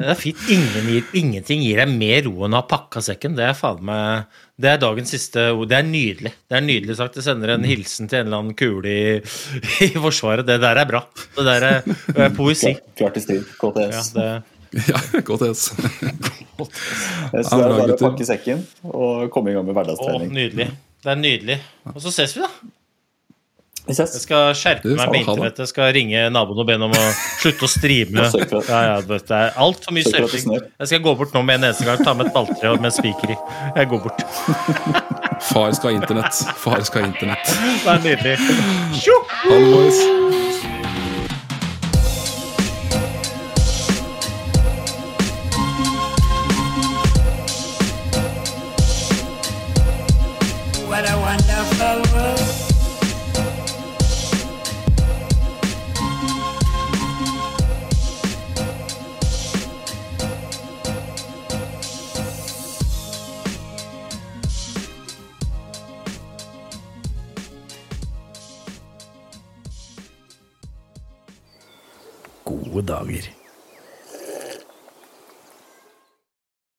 [0.00, 0.38] Det er fint.
[0.48, 3.34] Ingen gir, ingenting gir deg mer ro enn å ha pakka sekken.
[3.36, 4.30] Det er faen meg
[4.60, 5.68] Det er dagens siste ord.
[5.68, 6.32] Det er nydelig.
[6.48, 7.18] Det er nydelig sagt.
[7.20, 9.18] Jeg sender en hilsen til en eller annen kule i,
[9.86, 10.46] i Forsvaret.
[10.48, 11.02] Det der er bra.
[11.36, 12.72] Det der er, er poesi.
[12.96, 13.44] Klart i strid.
[13.44, 14.10] Ja, KTS.
[14.16, 14.26] det,
[14.90, 15.68] Ja, godt hes.
[15.70, 15.74] Så
[16.60, 20.30] Ja, det er bare å pakke sekken og komme i gang med å, hverdagstrening.
[20.36, 20.68] nydelig.
[21.00, 21.56] Det er nydelig.
[21.94, 22.50] Og så ses vi, da.
[23.88, 24.12] Vi ses.
[24.18, 25.62] Jeg skal skjerpe Du, meg med internettet.
[25.64, 27.06] Jeg skal ringe naboen og be ham om å
[27.40, 28.26] slutte å streame.
[28.70, 30.52] Ja, ja, det er altfor mye surfing.
[30.60, 32.04] Jeg skal gå bort nå med en eneste gang.
[32.04, 33.38] Ta med et balltre og med spiker i.
[33.80, 34.22] Jeg går bort.
[35.50, 36.44] Far skal ha internett.
[36.60, 37.56] Far skal ha internett.
[37.80, 38.36] Det er nydelig.
[39.00, 40.39] Tjo!